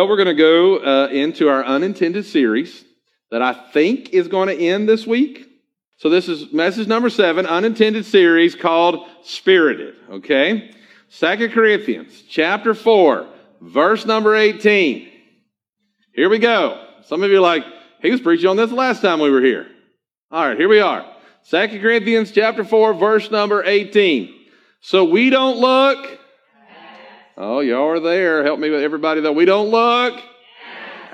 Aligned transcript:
Well, 0.00 0.08
we're 0.08 0.16
going 0.16 0.28
to 0.28 0.34
go 0.34 0.78
uh, 0.78 1.08
into 1.08 1.50
our 1.50 1.62
unintended 1.62 2.24
series 2.24 2.86
that 3.30 3.42
I 3.42 3.52
think 3.52 4.14
is 4.14 4.28
going 4.28 4.48
to 4.48 4.58
end 4.58 4.88
this 4.88 5.06
week. 5.06 5.46
So 5.98 6.08
this 6.08 6.26
is 6.26 6.54
message 6.54 6.88
number 6.88 7.10
seven, 7.10 7.44
unintended 7.44 8.06
series 8.06 8.54
called 8.54 9.06
Spirited. 9.24 9.96
Okay, 10.10 10.70
Second 11.10 11.52
Corinthians 11.52 12.22
chapter 12.30 12.72
four, 12.72 13.26
verse 13.60 14.06
number 14.06 14.34
eighteen. 14.34 15.10
Here 16.14 16.30
we 16.30 16.38
go. 16.38 16.82
Some 17.04 17.22
of 17.22 17.30
you 17.30 17.36
are 17.36 17.42
like, 17.42 17.66
he 18.00 18.10
was 18.10 18.22
preaching 18.22 18.48
on 18.48 18.56
this 18.56 18.72
last 18.72 19.02
time 19.02 19.20
we 19.20 19.28
were 19.28 19.42
here. 19.42 19.66
All 20.30 20.48
right, 20.48 20.56
here 20.56 20.70
we 20.70 20.80
are. 20.80 21.04
Second 21.42 21.82
Corinthians 21.82 22.32
chapter 22.32 22.64
four, 22.64 22.94
verse 22.94 23.30
number 23.30 23.62
eighteen. 23.66 24.34
So 24.80 25.04
we 25.04 25.28
don't 25.28 25.58
look 25.58 26.19
Oh, 27.42 27.60
y'all 27.60 27.88
are 27.88 28.00
there. 28.00 28.44
Help 28.44 28.60
me 28.60 28.68
with 28.68 28.82
everybody 28.82 29.22
though. 29.22 29.32
We 29.32 29.46
don't 29.46 29.70
look 29.70 30.22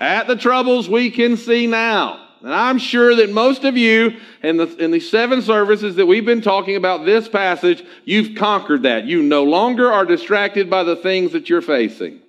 at 0.01 0.27
the 0.27 0.35
troubles 0.35 0.89
we 0.89 1.13
can 1.13 1.37
see 1.37 1.69
now. 1.69 2.21
And 2.43 2.53
I'm 2.53 2.79
sure 2.79 3.15
that 3.15 3.31
most 3.31 3.63
of 3.63 3.77
you 3.77 4.19
in 4.43 4.57
the, 4.57 4.67
in 4.79 4.91
the 4.91 4.99
seven 4.99 5.41
services 5.41 5.95
that 5.95 6.07
we've 6.07 6.25
been 6.25 6.43
talking 6.43 6.75
about 6.75 7.05
this 7.05 7.29
passage, 7.29 7.85
you've 8.05 8.37
conquered 8.37 8.83
that. 8.83 9.05
You 9.05 9.23
no 9.23 9.45
longer 9.45 9.93
are 9.93 10.05
distracted 10.05 10.69
by 10.69 10.83
the 10.83 10.97
things 10.97 11.31
that 11.31 11.49
you're 11.49 11.63
facing. 11.63 12.21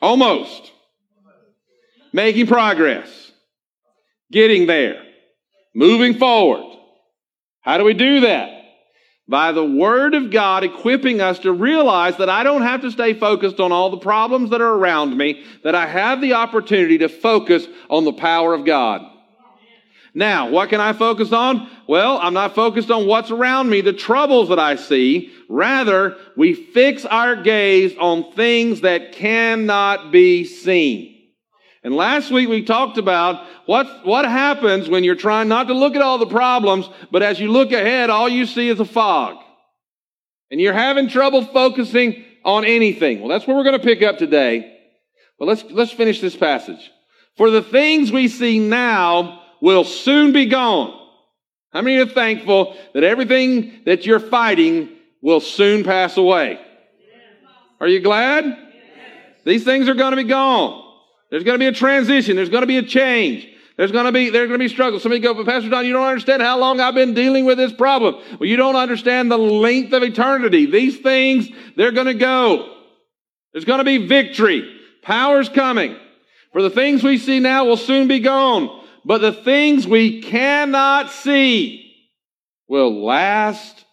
Almost. 0.00 0.70
Making 2.12 2.46
progress. 2.46 3.32
Getting 4.30 4.68
there. 4.68 5.02
Moving 5.74 6.14
forward. 6.14 6.62
How 7.62 7.78
do 7.78 7.84
we 7.84 7.94
do 7.94 8.20
that? 8.20 8.57
By 9.28 9.52
the 9.52 9.64
Word 9.64 10.14
of 10.14 10.30
God 10.30 10.64
equipping 10.64 11.20
us 11.20 11.38
to 11.40 11.52
realize 11.52 12.16
that 12.16 12.30
I 12.30 12.42
don't 12.42 12.62
have 12.62 12.80
to 12.80 12.90
stay 12.90 13.12
focused 13.12 13.60
on 13.60 13.72
all 13.72 13.90
the 13.90 13.98
problems 13.98 14.50
that 14.50 14.62
are 14.62 14.74
around 14.74 15.16
me, 15.16 15.44
that 15.62 15.74
I 15.74 15.86
have 15.86 16.20
the 16.20 16.32
opportunity 16.32 16.98
to 16.98 17.08
focus 17.08 17.66
on 17.90 18.04
the 18.04 18.12
power 18.12 18.54
of 18.54 18.64
God. 18.64 19.02
Now, 20.14 20.48
what 20.48 20.70
can 20.70 20.80
I 20.80 20.94
focus 20.94 21.32
on? 21.32 21.70
Well, 21.86 22.18
I'm 22.18 22.34
not 22.34 22.54
focused 22.54 22.90
on 22.90 23.06
what's 23.06 23.30
around 23.30 23.68
me, 23.68 23.82
the 23.82 23.92
troubles 23.92 24.48
that 24.48 24.58
I 24.58 24.76
see. 24.76 25.30
Rather, 25.48 26.16
we 26.34 26.54
fix 26.54 27.04
our 27.04 27.36
gaze 27.36 27.94
on 27.98 28.32
things 28.32 28.80
that 28.80 29.12
cannot 29.12 30.10
be 30.10 30.44
seen. 30.44 31.17
And 31.84 31.94
last 31.94 32.30
week 32.30 32.48
we 32.48 32.64
talked 32.64 32.98
about 32.98 33.46
what, 33.66 34.04
what 34.04 34.24
happens 34.24 34.88
when 34.88 35.04
you're 35.04 35.14
trying 35.14 35.48
not 35.48 35.68
to 35.68 35.74
look 35.74 35.94
at 35.94 36.02
all 36.02 36.18
the 36.18 36.26
problems, 36.26 36.88
but 37.10 37.22
as 37.22 37.38
you 37.38 37.50
look 37.52 37.72
ahead, 37.72 38.10
all 38.10 38.28
you 38.28 38.46
see 38.46 38.68
is 38.68 38.80
a 38.80 38.84
fog. 38.84 39.36
And 40.50 40.60
you're 40.60 40.72
having 40.72 41.08
trouble 41.08 41.44
focusing 41.44 42.24
on 42.44 42.64
anything. 42.64 43.20
Well, 43.20 43.28
that's 43.28 43.46
where 43.46 43.56
we're 43.56 43.64
going 43.64 43.78
to 43.78 43.84
pick 43.84 44.02
up 44.02 44.18
today. 44.18 44.76
But 45.38 45.46
let's, 45.46 45.64
let's 45.70 45.92
finish 45.92 46.20
this 46.20 46.34
passage. 46.34 46.90
For 47.36 47.50
the 47.50 47.62
things 47.62 48.10
we 48.10 48.26
see 48.28 48.58
now 48.58 49.42
will 49.60 49.84
soon 49.84 50.32
be 50.32 50.46
gone. 50.46 50.94
How 51.70 51.82
many 51.82 51.98
are 51.98 52.06
thankful 52.06 52.76
that 52.94 53.04
everything 53.04 53.82
that 53.84 54.06
you're 54.06 54.20
fighting 54.20 54.88
will 55.20 55.40
soon 55.40 55.84
pass 55.84 56.16
away? 56.16 56.58
Are 57.80 57.86
you 57.86 58.00
glad? 58.00 58.58
These 59.44 59.64
things 59.64 59.88
are 59.88 59.94
going 59.94 60.10
to 60.10 60.16
be 60.16 60.24
gone. 60.24 60.87
There's 61.30 61.44
going 61.44 61.54
to 61.54 61.58
be 61.58 61.66
a 61.66 61.72
transition. 61.72 62.36
There's 62.36 62.48
going 62.48 62.62
to 62.62 62.66
be 62.66 62.78
a 62.78 62.82
change. 62.82 63.46
There's 63.76 63.92
going 63.92 64.06
to 64.06 64.12
be, 64.12 64.30
there's 64.30 64.48
going 64.48 64.58
to 64.58 64.64
be 64.64 64.68
struggles. 64.68 65.02
Somebody 65.02 65.20
go, 65.20 65.34
but 65.34 65.46
Pastor 65.46 65.68
Don, 65.68 65.86
you 65.86 65.92
don't 65.92 66.06
understand 66.06 66.42
how 66.42 66.58
long 66.58 66.80
I've 66.80 66.94
been 66.94 67.14
dealing 67.14 67.44
with 67.44 67.58
this 67.58 67.72
problem. 67.72 68.16
Well, 68.40 68.48
you 68.48 68.56
don't 68.56 68.74
understand 68.74 69.30
the 69.30 69.38
length 69.38 69.92
of 69.92 70.02
eternity. 70.02 70.66
These 70.66 70.98
things, 70.98 71.48
they're 71.76 71.92
going 71.92 72.06
to 72.06 72.14
go. 72.14 72.74
There's 73.52 73.64
going 73.64 73.78
to 73.78 73.84
be 73.84 74.06
victory. 74.06 74.80
Power's 75.02 75.48
coming. 75.48 75.96
For 76.52 76.60
the 76.60 76.70
things 76.70 77.04
we 77.04 77.18
see 77.18 77.38
now 77.38 77.66
will 77.66 77.76
soon 77.76 78.08
be 78.08 78.18
gone. 78.18 78.84
But 79.04 79.18
the 79.18 79.32
things 79.32 79.86
we 79.86 80.22
cannot 80.22 81.10
see 81.10 81.94
will 82.66 83.04
last 83.04 83.84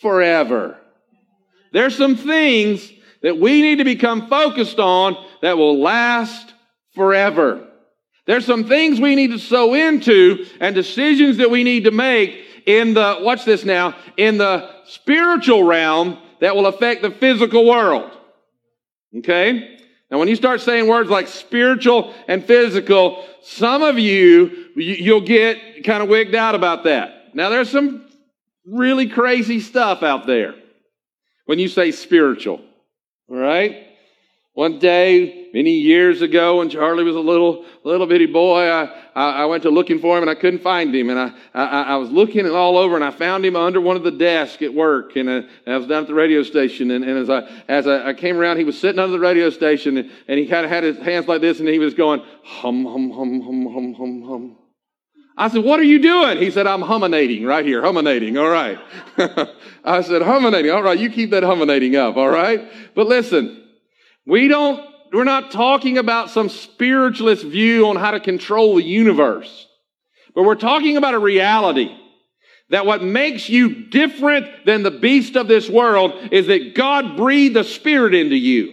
forever. 0.00 0.78
There's 1.72 1.96
some 1.96 2.16
things 2.16 2.90
that 3.22 3.38
we 3.38 3.60
need 3.60 3.76
to 3.76 3.84
become 3.84 4.28
focused 4.28 4.78
on 4.78 5.16
that 5.42 5.58
will 5.58 5.80
last 5.80 6.54
forever. 6.96 7.68
There's 8.26 8.44
some 8.44 8.64
things 8.64 9.00
we 9.00 9.14
need 9.14 9.30
to 9.30 9.38
sow 9.38 9.74
into 9.74 10.46
and 10.58 10.74
decisions 10.74 11.36
that 11.36 11.50
we 11.50 11.62
need 11.62 11.84
to 11.84 11.92
make 11.92 12.42
in 12.66 12.94
the, 12.94 13.18
watch 13.20 13.44
this 13.44 13.64
now, 13.64 13.94
in 14.16 14.38
the 14.38 14.68
spiritual 14.86 15.62
realm 15.62 16.18
that 16.40 16.56
will 16.56 16.66
affect 16.66 17.02
the 17.02 17.12
physical 17.12 17.64
world. 17.64 18.10
Okay? 19.18 19.78
Now, 20.10 20.18
when 20.18 20.26
you 20.26 20.34
start 20.34 20.60
saying 20.60 20.88
words 20.88 21.08
like 21.08 21.28
spiritual 21.28 22.14
and 22.26 22.44
physical, 22.44 23.24
some 23.42 23.82
of 23.82 23.98
you, 23.98 24.70
you'll 24.74 25.20
get 25.20 25.84
kind 25.84 26.02
of 26.02 26.08
wigged 26.08 26.34
out 26.34 26.56
about 26.56 26.84
that. 26.84 27.34
Now, 27.34 27.48
there's 27.48 27.70
some 27.70 28.06
really 28.66 29.08
crazy 29.08 29.60
stuff 29.60 30.02
out 30.02 30.26
there 30.26 30.54
when 31.44 31.60
you 31.60 31.68
say 31.68 31.92
spiritual. 31.92 32.60
All 33.28 33.36
right? 33.36 33.86
One 34.54 34.78
day, 34.78 35.45
many 35.56 35.70
years 35.70 36.20
ago, 36.20 36.58
when 36.58 36.68
Charlie 36.68 37.02
was 37.02 37.16
a 37.16 37.20
little, 37.20 37.64
little 37.82 38.06
bitty 38.06 38.26
boy, 38.26 38.68
I, 38.68 38.92
I, 39.14 39.30
I 39.30 39.44
went 39.46 39.62
to 39.62 39.70
looking 39.70 40.00
for 40.00 40.18
him 40.18 40.22
and 40.22 40.30
I 40.30 40.34
couldn't 40.34 40.60
find 40.60 40.94
him. 40.94 41.08
And 41.08 41.18
I, 41.18 41.32
I, 41.54 41.82
I 41.82 41.96
was 41.96 42.10
looking 42.10 42.46
all 42.46 42.76
over 42.76 42.94
and 42.94 43.02
I 43.02 43.10
found 43.10 43.42
him 43.42 43.56
under 43.56 43.80
one 43.80 43.96
of 43.96 44.02
the 44.02 44.10
desks 44.10 44.60
at 44.60 44.74
work. 44.74 45.16
And, 45.16 45.30
uh, 45.30 45.42
I 45.66 45.78
was 45.78 45.86
down 45.86 46.02
at 46.02 46.08
the 46.08 46.14
radio 46.14 46.42
station. 46.42 46.90
And, 46.90 47.02
and 47.02 47.16
as, 47.18 47.30
I, 47.30 47.48
as 47.68 47.86
I, 47.86 48.08
I, 48.08 48.12
came 48.12 48.36
around, 48.36 48.58
he 48.58 48.64
was 48.64 48.78
sitting 48.78 48.98
under 48.98 49.12
the 49.12 49.18
radio 49.18 49.48
station 49.48 49.96
and, 49.96 50.10
and 50.28 50.38
he 50.38 50.46
kind 50.46 50.66
of 50.66 50.70
had 50.70 50.84
his 50.84 50.98
hands 50.98 51.26
like 51.26 51.40
this 51.40 51.58
and 51.58 51.66
he 51.66 51.78
was 51.78 51.94
going, 51.94 52.20
hum, 52.44 52.84
hum, 52.84 53.10
hum, 53.10 53.40
hum, 53.40 53.66
hum, 53.72 53.94
hum, 53.94 54.22
hum. 54.22 54.58
I 55.38 55.48
said, 55.48 55.64
what 55.64 55.80
are 55.80 55.84
you 55.84 56.00
doing? 56.00 56.36
He 56.36 56.50
said, 56.50 56.66
I'm 56.66 56.82
huminating 56.82 57.46
right 57.46 57.64
here, 57.64 57.82
huminating. 57.82 58.36
All 58.36 58.50
right. 58.50 58.78
I 59.84 60.02
said, 60.02 60.20
huminating. 60.20 60.70
All 60.70 60.82
right. 60.82 60.98
You 60.98 61.08
keep 61.08 61.30
that 61.30 61.44
huminating 61.44 61.96
up. 61.96 62.18
All 62.18 62.28
right. 62.28 62.60
But 62.94 63.06
listen, 63.06 63.64
we 64.26 64.48
don't, 64.48 64.95
we're 65.12 65.24
not 65.24 65.50
talking 65.50 65.98
about 65.98 66.30
some 66.30 66.48
spiritualist 66.48 67.44
view 67.44 67.88
on 67.88 67.96
how 67.96 68.12
to 68.12 68.20
control 68.20 68.76
the 68.76 68.82
universe, 68.82 69.66
but 70.34 70.44
we're 70.44 70.54
talking 70.54 70.96
about 70.96 71.14
a 71.14 71.18
reality 71.18 71.96
that 72.70 72.86
what 72.86 73.02
makes 73.02 73.48
you 73.48 73.86
different 73.88 74.66
than 74.66 74.82
the 74.82 74.90
beast 74.90 75.36
of 75.36 75.48
this 75.48 75.68
world 75.68 76.12
is 76.32 76.48
that 76.48 76.74
God 76.74 77.16
breathed 77.16 77.56
a 77.56 77.64
spirit 77.64 78.14
into 78.14 78.36
you. 78.36 78.72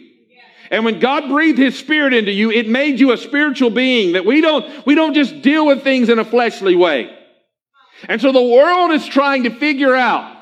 And 0.71 0.83
when 0.83 0.99
God 0.99 1.29
breathed 1.29 1.59
his 1.59 1.77
spirit 1.77 2.13
into 2.13 2.31
you, 2.31 2.49
it 2.49 2.67
made 2.67 2.99
you 2.99 3.11
a 3.11 3.17
spiritual 3.17 3.69
being 3.69 4.13
that 4.13 4.25
we 4.25 4.41
don't, 4.41 4.85
we 4.87 4.95
don't 4.95 5.13
just 5.13 5.43
deal 5.43 5.67
with 5.67 5.83
things 5.83 6.09
in 6.09 6.17
a 6.17 6.25
fleshly 6.25 6.75
way. 6.75 7.15
And 8.09 8.19
so 8.19 8.31
the 8.31 8.41
world 8.41 8.91
is 8.91 9.05
trying 9.05 9.43
to 9.43 9.51
figure 9.51 9.95
out 9.95 10.32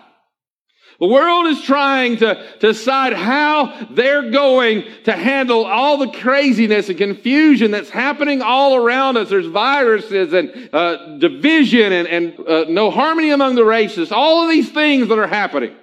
the 1.01 1.07
world 1.07 1.47
is 1.47 1.63
trying 1.63 2.17
to, 2.17 2.35
to 2.59 2.67
decide 2.73 3.13
how 3.13 3.87
they're 3.89 4.29
going 4.29 4.85
to 5.05 5.13
handle 5.13 5.65
all 5.65 5.97
the 5.97 6.11
craziness 6.11 6.89
and 6.89 6.97
confusion 6.99 7.71
that's 7.71 7.89
happening 7.89 8.43
all 8.43 8.75
around 8.75 9.17
us. 9.17 9.29
There's 9.29 9.47
viruses 9.47 10.31
and 10.31 10.69
uh, 10.71 11.17
division 11.17 11.91
and, 11.91 12.07
and 12.07 12.47
uh, 12.47 12.65
no 12.69 12.91
harmony 12.91 13.31
among 13.31 13.55
the 13.55 13.65
races, 13.65 14.11
all 14.11 14.43
of 14.43 14.51
these 14.51 14.71
things 14.71 15.07
that 15.07 15.17
are 15.17 15.25
happening. 15.25 15.75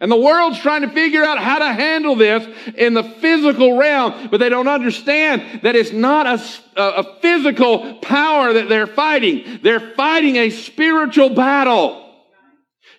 And 0.00 0.10
the 0.10 0.16
world's 0.16 0.58
trying 0.58 0.80
to 0.82 0.90
figure 0.90 1.22
out 1.22 1.38
how 1.38 1.58
to 1.58 1.72
handle 1.74 2.16
this 2.16 2.48
in 2.76 2.94
the 2.94 3.04
physical 3.04 3.76
realm, 3.76 4.28
but 4.30 4.38
they 4.38 4.48
don't 4.48 4.68
understand 4.68 5.60
that 5.64 5.76
it's 5.76 5.92
not 5.92 6.26
a, 6.26 6.42
a 6.82 7.20
physical 7.20 7.96
power 7.96 8.54
that 8.54 8.70
they're 8.70 8.86
fighting. 8.86 9.60
They're 9.62 9.92
fighting 9.94 10.36
a 10.36 10.48
spiritual 10.48 11.28
battle. 11.28 12.05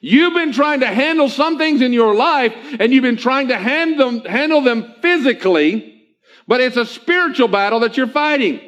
You've 0.02 0.34
been 0.34 0.52
trying 0.52 0.82
to 0.82 0.88
handle 0.88 1.30
some 1.30 1.58
things 1.58 1.82
in 1.82 1.94
your 1.94 2.14
life 2.16 2.54
and 2.80 2.94
you've 2.94 3.04
been 3.04 3.18
trying 3.18 3.48
to 3.50 3.58
handle 3.58 4.12
them, 4.12 4.26
handle 4.26 4.62
them 4.62 4.96
physically, 5.02 6.06
but 6.48 6.62
it's 6.62 6.78
a 6.78 6.86
spiritual 6.86 7.48
battle 7.48 7.80
that 7.82 7.98
you're 7.98 8.08
fighting. 8.08 8.62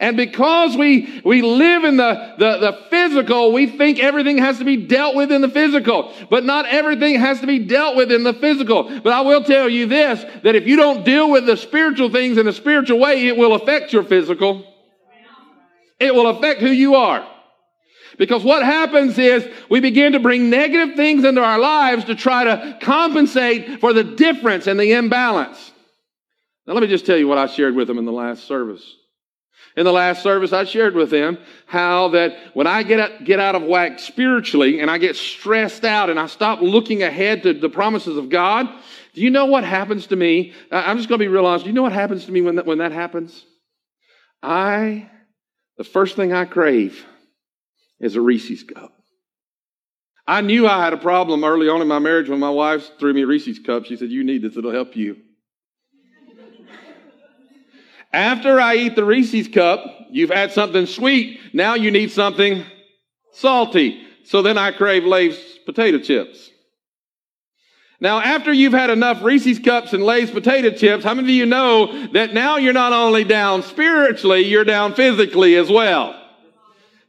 And 0.00 0.16
because 0.16 0.76
we, 0.76 1.22
we 1.24 1.40
live 1.40 1.84
in 1.84 1.96
the, 1.96 2.34
the, 2.38 2.58
the 2.58 2.72
physical, 2.90 3.52
we 3.52 3.66
think 3.66 3.98
everything 4.00 4.36
has 4.38 4.58
to 4.58 4.64
be 4.64 4.76
dealt 4.76 5.14
with 5.14 5.32
in 5.32 5.40
the 5.40 5.48
physical. 5.48 6.12
But 6.28 6.44
not 6.44 6.66
everything 6.66 7.14
has 7.14 7.40
to 7.40 7.46
be 7.46 7.60
dealt 7.60 7.96
with 7.96 8.12
in 8.12 8.22
the 8.22 8.34
physical. 8.34 9.00
But 9.00 9.12
I 9.12 9.22
will 9.22 9.44
tell 9.44 9.68
you 9.68 9.86
this, 9.86 10.22
that 10.42 10.54
if 10.54 10.66
you 10.66 10.76
don't 10.76 11.04
deal 11.04 11.30
with 11.30 11.46
the 11.46 11.56
spiritual 11.56 12.10
things 12.10 12.36
in 12.36 12.46
a 12.48 12.52
spiritual 12.52 12.98
way, 12.98 13.28
it 13.28 13.36
will 13.36 13.54
affect 13.54 13.92
your 13.92 14.02
physical. 14.02 14.64
It 15.98 16.14
will 16.14 16.26
affect 16.28 16.60
who 16.60 16.70
you 16.70 16.96
are. 16.96 17.26
Because 18.18 18.42
what 18.42 18.64
happens 18.64 19.16
is 19.16 19.48
we 19.70 19.80
begin 19.80 20.12
to 20.12 20.20
bring 20.20 20.50
negative 20.50 20.96
things 20.96 21.24
into 21.24 21.42
our 21.42 21.58
lives 21.58 22.04
to 22.06 22.14
try 22.14 22.44
to 22.44 22.78
compensate 22.82 23.80
for 23.80 23.92
the 23.92 24.04
difference 24.04 24.66
and 24.66 24.78
the 24.78 24.92
imbalance. 24.92 25.72
Now, 26.66 26.74
let 26.74 26.82
me 26.82 26.88
just 26.88 27.06
tell 27.06 27.16
you 27.16 27.28
what 27.28 27.38
I 27.38 27.46
shared 27.46 27.74
with 27.74 27.86
them 27.86 27.96
in 27.96 28.04
the 28.04 28.12
last 28.12 28.44
service. 28.44 28.84
In 29.76 29.84
the 29.84 29.92
last 29.92 30.24
service, 30.24 30.52
I 30.52 30.64
shared 30.64 30.96
with 30.96 31.10
them 31.10 31.38
how 31.66 32.08
that 32.08 32.36
when 32.54 32.66
I 32.66 32.82
get 32.82 32.98
out, 32.98 33.24
get 33.24 33.38
out 33.38 33.54
of 33.54 33.62
whack 33.62 34.00
spiritually 34.00 34.80
and 34.80 34.90
I 34.90 34.98
get 34.98 35.14
stressed 35.14 35.84
out 35.84 36.10
and 36.10 36.18
I 36.18 36.26
stop 36.26 36.60
looking 36.60 37.04
ahead 37.04 37.44
to 37.44 37.54
the 37.54 37.68
promises 37.68 38.16
of 38.16 38.28
God, 38.28 38.68
do 39.14 39.20
you 39.20 39.30
know 39.30 39.46
what 39.46 39.62
happens 39.62 40.08
to 40.08 40.16
me? 40.16 40.52
I'm 40.72 40.96
just 40.96 41.08
going 41.08 41.20
to 41.20 41.24
be 41.24 41.28
real 41.28 41.46
honest. 41.46 41.64
Do 41.64 41.70
you 41.70 41.74
know 41.74 41.82
what 41.82 41.92
happens 41.92 42.24
to 42.24 42.32
me 42.32 42.40
when 42.40 42.56
that, 42.56 42.66
when 42.66 42.78
that 42.78 42.90
happens? 42.90 43.44
I, 44.42 45.08
the 45.76 45.84
first 45.84 46.16
thing 46.16 46.32
I 46.32 46.44
crave 46.44 47.06
is 48.00 48.16
a 48.16 48.20
Reese's 48.20 48.62
cup. 48.62 48.92
I 50.26 50.42
knew 50.42 50.66
I 50.66 50.84
had 50.84 50.92
a 50.92 50.98
problem 50.98 51.42
early 51.42 51.68
on 51.68 51.80
in 51.80 51.88
my 51.88 51.98
marriage 51.98 52.28
when 52.28 52.38
my 52.38 52.50
wife 52.50 52.90
threw 52.98 53.14
me 53.14 53.22
a 53.22 53.26
Reese's 53.26 53.58
cup. 53.58 53.86
She 53.86 53.96
said, 53.96 54.10
You 54.10 54.24
need 54.24 54.42
this, 54.42 54.56
it'll 54.56 54.72
help 54.72 54.94
you. 54.94 55.16
After 58.12 58.60
I 58.60 58.76
eat 58.76 58.96
the 58.96 59.04
Reese's 59.04 59.48
cup, 59.48 59.84
you've 60.10 60.30
had 60.30 60.52
something 60.52 60.86
sweet. 60.86 61.40
Now 61.52 61.74
you 61.74 61.90
need 61.90 62.10
something 62.10 62.64
salty. 63.32 64.02
So 64.24 64.42
then 64.42 64.58
I 64.58 64.72
crave 64.72 65.04
Lay's 65.04 65.38
potato 65.66 65.98
chips. 65.98 66.50
Now, 68.00 68.20
after 68.20 68.52
you've 68.52 68.72
had 68.72 68.90
enough 68.90 69.22
Reese's 69.22 69.58
cups 69.58 69.92
and 69.92 70.04
Lay's 70.04 70.30
potato 70.30 70.70
chips, 70.70 71.04
how 71.04 71.14
many 71.14 71.28
of 71.28 71.34
you 71.34 71.46
know 71.46 72.06
that 72.12 72.32
now 72.32 72.56
you're 72.56 72.72
not 72.72 72.92
only 72.92 73.24
down 73.24 73.62
spiritually, 73.62 74.42
you're 74.42 74.64
down 74.64 74.94
physically 74.94 75.56
as 75.56 75.68
well? 75.68 76.14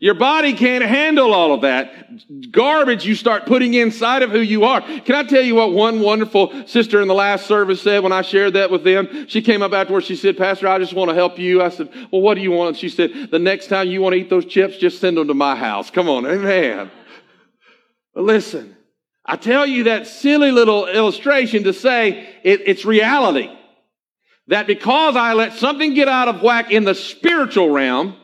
Your 0.01 0.13
body 0.13 0.53
can't 0.53 0.83
handle 0.83 1.33
all 1.33 1.53
of 1.53 1.61
that 1.61 2.51
garbage 2.51 3.05
you 3.05 3.15
start 3.15 3.45
putting 3.45 3.73
inside 3.73 4.23
of 4.23 4.31
who 4.31 4.39
you 4.39 4.63
are. 4.63 4.81
Can 4.81 5.15
I 5.15 5.23
tell 5.23 5.41
you 5.41 5.55
what 5.55 5.73
one 5.73 5.99
wonderful 5.99 6.65
sister 6.67 7.01
in 7.01 7.09
the 7.09 7.13
last 7.13 7.47
service 7.47 7.81
said 7.81 8.01
when 8.01 8.13
I 8.13 8.21
shared 8.21 8.53
that 8.53 8.71
with 8.71 8.85
them? 8.85 9.27
She 9.27 9.41
came 9.41 9.61
up 9.61 9.73
afterwards. 9.73 10.05
She 10.05 10.15
said, 10.15 10.37
Pastor, 10.37 10.69
I 10.69 10.79
just 10.79 10.93
want 10.93 11.09
to 11.09 11.15
help 11.15 11.37
you. 11.37 11.61
I 11.61 11.67
said, 11.67 11.89
well, 12.11 12.21
what 12.21 12.35
do 12.35 12.41
you 12.41 12.51
want? 12.51 12.77
She 12.77 12.87
said, 12.87 13.29
the 13.29 13.39
next 13.39 13.67
time 13.67 13.89
you 13.89 14.01
want 14.01 14.13
to 14.13 14.19
eat 14.19 14.29
those 14.29 14.45
chips, 14.45 14.77
just 14.77 15.01
send 15.01 15.17
them 15.17 15.27
to 15.27 15.33
my 15.33 15.55
house. 15.55 15.91
Come 15.91 16.07
on. 16.07 16.25
Amen. 16.25 16.89
But 18.13 18.23
listen, 18.23 18.77
I 19.25 19.35
tell 19.35 19.65
you 19.65 19.83
that 19.83 20.07
silly 20.07 20.51
little 20.51 20.87
illustration 20.87 21.65
to 21.65 21.73
say 21.73 22.29
it, 22.43 22.61
it's 22.65 22.85
reality. 22.85 23.53
That 24.47 24.65
because 24.65 25.15
I 25.15 25.33
let 25.33 25.53
something 25.53 25.93
get 25.93 26.07
out 26.07 26.29
of 26.29 26.41
whack 26.41 26.71
in 26.71 26.85
the 26.85 26.95
spiritual 26.95 27.69
realm, 27.69 28.15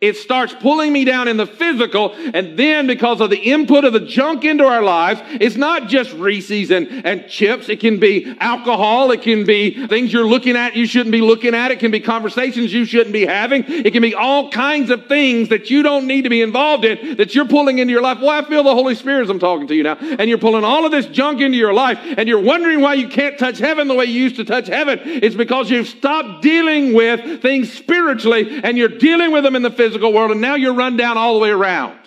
it 0.00 0.16
starts 0.16 0.54
pulling 0.54 0.92
me 0.92 1.04
down 1.04 1.28
in 1.28 1.36
the 1.36 1.46
physical, 1.46 2.12
and 2.12 2.58
then 2.58 2.86
because 2.86 3.20
of 3.20 3.30
the 3.30 3.38
input 3.38 3.84
of 3.84 3.92
the 3.92 4.00
junk 4.00 4.44
into 4.44 4.64
our 4.64 4.82
lives, 4.82 5.20
it's 5.40 5.56
not 5.56 5.88
just 5.88 6.12
Reese's 6.12 6.70
and, 6.70 6.88
and 7.06 7.28
chips. 7.28 7.68
It 7.68 7.80
can 7.80 7.98
be 7.98 8.34
alcohol. 8.40 9.10
It 9.10 9.22
can 9.22 9.44
be 9.44 9.86
things 9.86 10.12
you're 10.12 10.26
looking 10.26 10.56
at 10.56 10.76
you 10.76 10.86
shouldn't 10.86 11.12
be 11.12 11.20
looking 11.20 11.54
at. 11.54 11.70
It 11.70 11.78
can 11.78 11.90
be 11.90 12.00
conversations 12.00 12.72
you 12.72 12.84
shouldn't 12.84 13.12
be 13.12 13.24
having. 13.24 13.64
It 13.66 13.92
can 13.92 14.02
be 14.02 14.14
all 14.14 14.50
kinds 14.50 14.90
of 14.90 15.06
things 15.06 15.48
that 15.48 15.70
you 15.70 15.82
don't 15.82 16.06
need 16.06 16.22
to 16.22 16.30
be 16.30 16.42
involved 16.42 16.84
in 16.84 17.16
that 17.16 17.34
you're 17.34 17.46
pulling 17.46 17.78
into 17.78 17.92
your 17.92 18.02
life. 18.02 18.18
Well, 18.20 18.30
I 18.30 18.44
feel 18.44 18.62
the 18.62 18.74
Holy 18.74 18.94
Spirit 18.94 19.22
as 19.22 19.30
I'm 19.30 19.38
talking 19.38 19.66
to 19.68 19.74
you 19.74 19.82
now. 19.82 19.96
And 20.00 20.28
you're 20.28 20.38
pulling 20.38 20.64
all 20.64 20.84
of 20.84 20.90
this 20.90 21.06
junk 21.06 21.40
into 21.40 21.56
your 21.56 21.72
life, 21.72 21.98
and 22.02 22.28
you're 22.28 22.42
wondering 22.42 22.80
why 22.80 22.94
you 22.94 23.08
can't 23.08 23.38
touch 23.38 23.58
heaven 23.58 23.88
the 23.88 23.94
way 23.94 24.06
you 24.06 24.22
used 24.22 24.36
to 24.36 24.44
touch 24.44 24.66
heaven. 24.66 25.00
It's 25.04 25.36
because 25.36 25.70
you've 25.70 25.88
stopped 25.88 26.42
dealing 26.42 26.92
with 26.94 27.42
things 27.42 27.72
spiritually, 27.72 28.60
and 28.62 28.76
you're 28.76 28.88
dealing 28.88 29.32
with 29.32 29.44
them 29.44 29.56
in 29.56 29.62
the 29.62 29.70
physical 29.70 29.83
physical 29.84 30.12
world, 30.12 30.30
and 30.30 30.40
now 30.40 30.54
you're 30.54 30.74
run 30.74 30.96
down 30.96 31.18
all 31.18 31.34
the 31.34 31.40
way 31.40 31.50
around. 31.50 31.98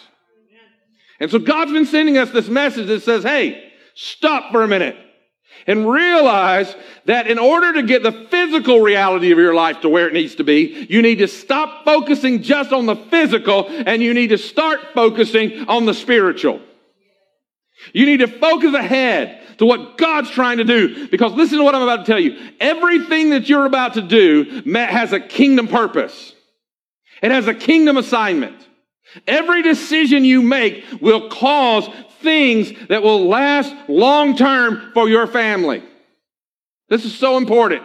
And 1.20 1.30
so 1.30 1.40
God's 1.40 1.72
been 1.72 1.86
sending 1.86 2.18
us 2.18 2.32
this 2.32 2.48
message 2.48 2.88
that 2.88 3.02
says, 3.04 3.24
hey, 3.24 3.72
stop 3.96 4.52
for 4.52 4.64
a 4.64 4.68
minute 4.68 4.96
and 5.66 5.90
realize 5.90 6.76
that 7.06 7.28
in 7.28 7.40
order 7.40 7.74
to 7.74 7.84
get 7.84 8.04
the 8.04 8.28
physical 8.30 8.82
reality 8.82 9.32
of 9.32 9.38
your 9.38 9.54
life 9.54 9.82
to 9.82 9.90
where 9.90 10.08
it 10.08 10.14
needs 10.14 10.36
to 10.36 10.44
be, 10.44 10.86
you 10.90 11.02
need 11.02 11.18
to 11.18 11.28
stop 11.28 11.86
focusing 11.86 12.42
just 12.42 12.72
on 12.72 12.86
the 12.86 12.96
physical 12.96 13.68
and 13.68 14.02
you 14.02 14.14
need 14.14 14.28
to 14.28 14.38
start 14.38 14.80
focusing 14.94 15.68
on 15.68 15.86
the 15.86 15.94
spiritual. 15.94 16.62
You 17.94 18.06
need 18.06 18.20
to 18.20 18.28
focus 18.28 18.74
ahead 18.74 19.58
to 19.58 19.66
what 19.66 19.98
God's 19.98 20.30
trying 20.30 20.58
to 20.58 20.64
do. 20.64 21.08
Because 21.08 21.34
listen 21.34 21.58
to 21.58 21.64
what 21.64 21.76
I'm 21.76 21.82
about 21.82 22.06
to 22.06 22.12
tell 22.12 22.20
you. 22.20 22.38
Everything 22.60 23.32
that 23.32 23.50
you're 23.50 23.66
about 23.66 23.96
to 23.96 24.02
do 24.02 24.64
has 24.76 25.14
a 25.14 25.20
kingdom 25.20 25.68
purpose. 25.68 26.34
It 27.22 27.32
has 27.32 27.48
a 27.48 27.54
kingdom 27.54 27.98
assignment. 27.98 28.68
Every 29.26 29.64
decision 29.64 30.26
you 30.26 30.42
make 30.42 30.84
will 31.02 31.30
cause 31.30 31.90
things 32.22 32.72
that 32.90 33.04
will 33.04 33.28
last 33.28 33.74
long 33.88 34.36
term 34.36 34.92
for 34.94 35.08
your 35.08 35.28
family. 35.28 35.84
This 36.90 37.06
is 37.06 37.18
so 37.18 37.38
important. 37.38 37.84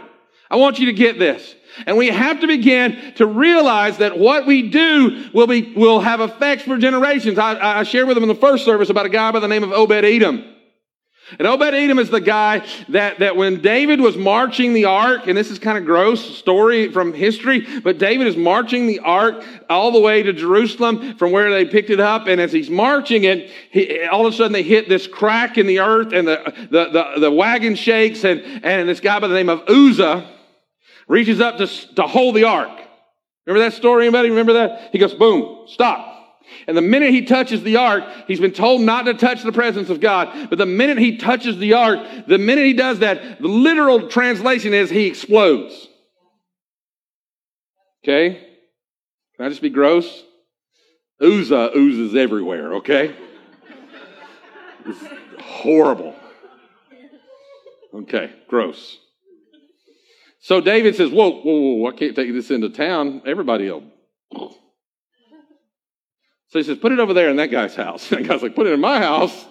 I 0.51 0.57
want 0.57 0.79
you 0.79 0.87
to 0.87 0.93
get 0.93 1.19
this. 1.19 1.55
And 1.87 1.97
we 1.97 2.09
have 2.09 2.41
to 2.41 2.47
begin 2.47 3.15
to 3.15 3.27
realize 3.27 3.99
that 3.99 4.19
what 4.19 4.47
we 4.47 4.69
do 4.69 5.31
will 5.33 5.47
be, 5.47 5.73
will 5.75 6.01
have 6.01 6.21
effects 6.21 6.65
for 6.65 6.77
generations. 6.77 7.39
I, 7.39 7.81
I 7.81 7.83
shared 7.85 8.07
with 8.07 8.17
them 8.17 8.25
in 8.25 8.29
the 8.29 8.35
first 8.35 8.65
service 8.65 8.91
about 8.91 9.07
a 9.07 9.09
guy 9.09 9.31
by 9.33 9.41
the 9.41 9.49
name 9.49 9.65
of 9.65 9.73
Obed 9.73 10.05
Edom. 10.05 10.45
And 11.39 11.49
Obed 11.49 11.75
Edom 11.75 11.99
is 11.99 12.11
the 12.11 12.21
guy 12.21 12.67
that, 12.91 13.19
that 13.21 13.37
when 13.37 13.61
David 13.61 14.01
was 14.01 14.17
marching 14.17 14.75
the 14.75 14.85
ark, 14.85 15.27
and 15.27 15.37
this 15.37 15.51
is 15.51 15.59
kind 15.59 15.79
of 15.79 15.85
gross 15.85 16.37
story 16.39 16.93
from 16.93 17.13
history, 17.13 17.67
but 17.81 17.99
David 17.99 18.27
is 18.27 18.37
marching 18.37 18.87
the 18.87 19.01
ark 19.01 19.45
all 19.71 19.93
the 19.93 20.01
way 20.01 20.23
to 20.23 20.33
Jerusalem 20.33 21.17
from 21.17 21.33
where 21.33 21.51
they 21.51 21.65
picked 21.65 21.91
it 21.91 22.01
up. 22.01 22.27
And 22.27 22.41
as 22.41 22.53
he's 22.53 22.71
marching 22.71 23.25
it, 23.25 23.51
he, 23.71 24.05
all 24.05 24.27
of 24.27 24.33
a 24.33 24.37
sudden 24.37 24.53
they 24.53 24.63
hit 24.63 24.89
this 24.89 25.07
crack 25.07 25.59
in 25.59 25.67
the 25.67 25.81
earth 25.81 26.13
and 26.13 26.29
the, 26.29 26.69
the, 26.71 26.91
the, 26.91 27.21
the 27.21 27.31
wagon 27.31 27.75
shakes. 27.75 28.25
And, 28.25 28.41
and 28.65 28.89
this 28.89 29.01
guy 29.01 29.19
by 29.19 29.29
the 29.29 29.35
name 29.35 29.49
of 29.49 29.63
Uzzah 29.69 30.29
reaches 31.09 31.41
up 31.41 31.59
to, 31.59 31.67
to 31.67 32.03
hold 32.03 32.37
the 32.37 32.45
ark. 32.45 32.81
Remember 33.47 33.69
that 33.69 33.77
story? 33.77 34.07
Anybody 34.07 34.31
remember 34.31 34.53
that? 34.53 34.91
He 34.93 34.99
goes, 34.99 35.15
boom, 35.15 35.67
stop. 35.67 36.12
And 36.67 36.77
the 36.77 36.83
minute 36.83 37.11
he 37.11 37.25
touches 37.25 37.63
the 37.63 37.77
ark, 37.77 38.05
he's 38.27 38.41
been 38.41 38.53
told 38.53 38.81
not 38.83 39.05
to 39.05 39.15
touch 39.15 39.43
the 39.43 39.53
presence 39.53 39.91
of 39.91 40.01
God. 40.01 40.49
But 40.51 40.59
the 40.59 40.67
minute 40.67 40.99
he 40.99 41.17
touches 41.17 41.59
the 41.59 41.75
ark, 41.75 42.01
the 42.27 42.39
minute 42.39 42.65
he 42.65 42.73
does 42.73 43.01
that, 43.01 43.41
the 43.41 43.49
literal 43.49 44.09
translation 44.09 44.75
is 44.75 44.91
he 44.91 45.07
explodes. 45.07 45.89
Okay? 48.05 48.49
Can 49.37 49.47
I 49.47 49.49
just 49.49 49.63
be 49.63 49.71
gross? 49.71 50.25
Uzzah 51.21 51.77
oozes 51.77 52.17
everywhere, 52.17 52.75
okay? 52.75 53.15
It's 54.85 55.05
horrible. 55.41 56.15
Okay, 57.95 58.33
gross. 58.49 58.99
So 60.41 60.61
David 60.61 60.97
says, 60.97 61.11
whoa, 61.11 61.41
whoa, 61.43 61.77
whoa, 61.77 61.89
I 61.89 61.93
can't 61.93 62.17
take 62.17 62.33
this 62.33 62.51
into 62.51 62.71
town. 62.71 63.23
Everybody 63.25 63.71
will 63.71 63.85
so 66.53 66.59
he 66.59 66.65
says, 66.65 66.77
put 66.77 66.93
it 66.93 67.01
over 67.01 67.15
there 67.15 67.31
in 67.31 67.37
that 67.37 67.51
guy's 67.51 67.75
house. 67.75 68.13
And 68.13 68.23
the 68.23 68.29
guy's 68.29 68.43
like, 68.43 68.55
put 68.55 68.67
it 68.67 68.75
in 68.75 68.81
my 68.81 68.99
house. 68.99 69.47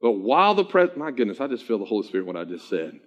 But 0.00 0.12
while 0.12 0.54
the 0.54 0.64
pres, 0.64 0.90
my 0.96 1.10
goodness, 1.10 1.40
I 1.40 1.48
just 1.48 1.64
feel 1.64 1.80
the 1.80 1.84
Holy 1.84 2.06
Spirit 2.06 2.24
what 2.24 2.36
I 2.36 2.44
just 2.44 2.68
said. 2.68 3.00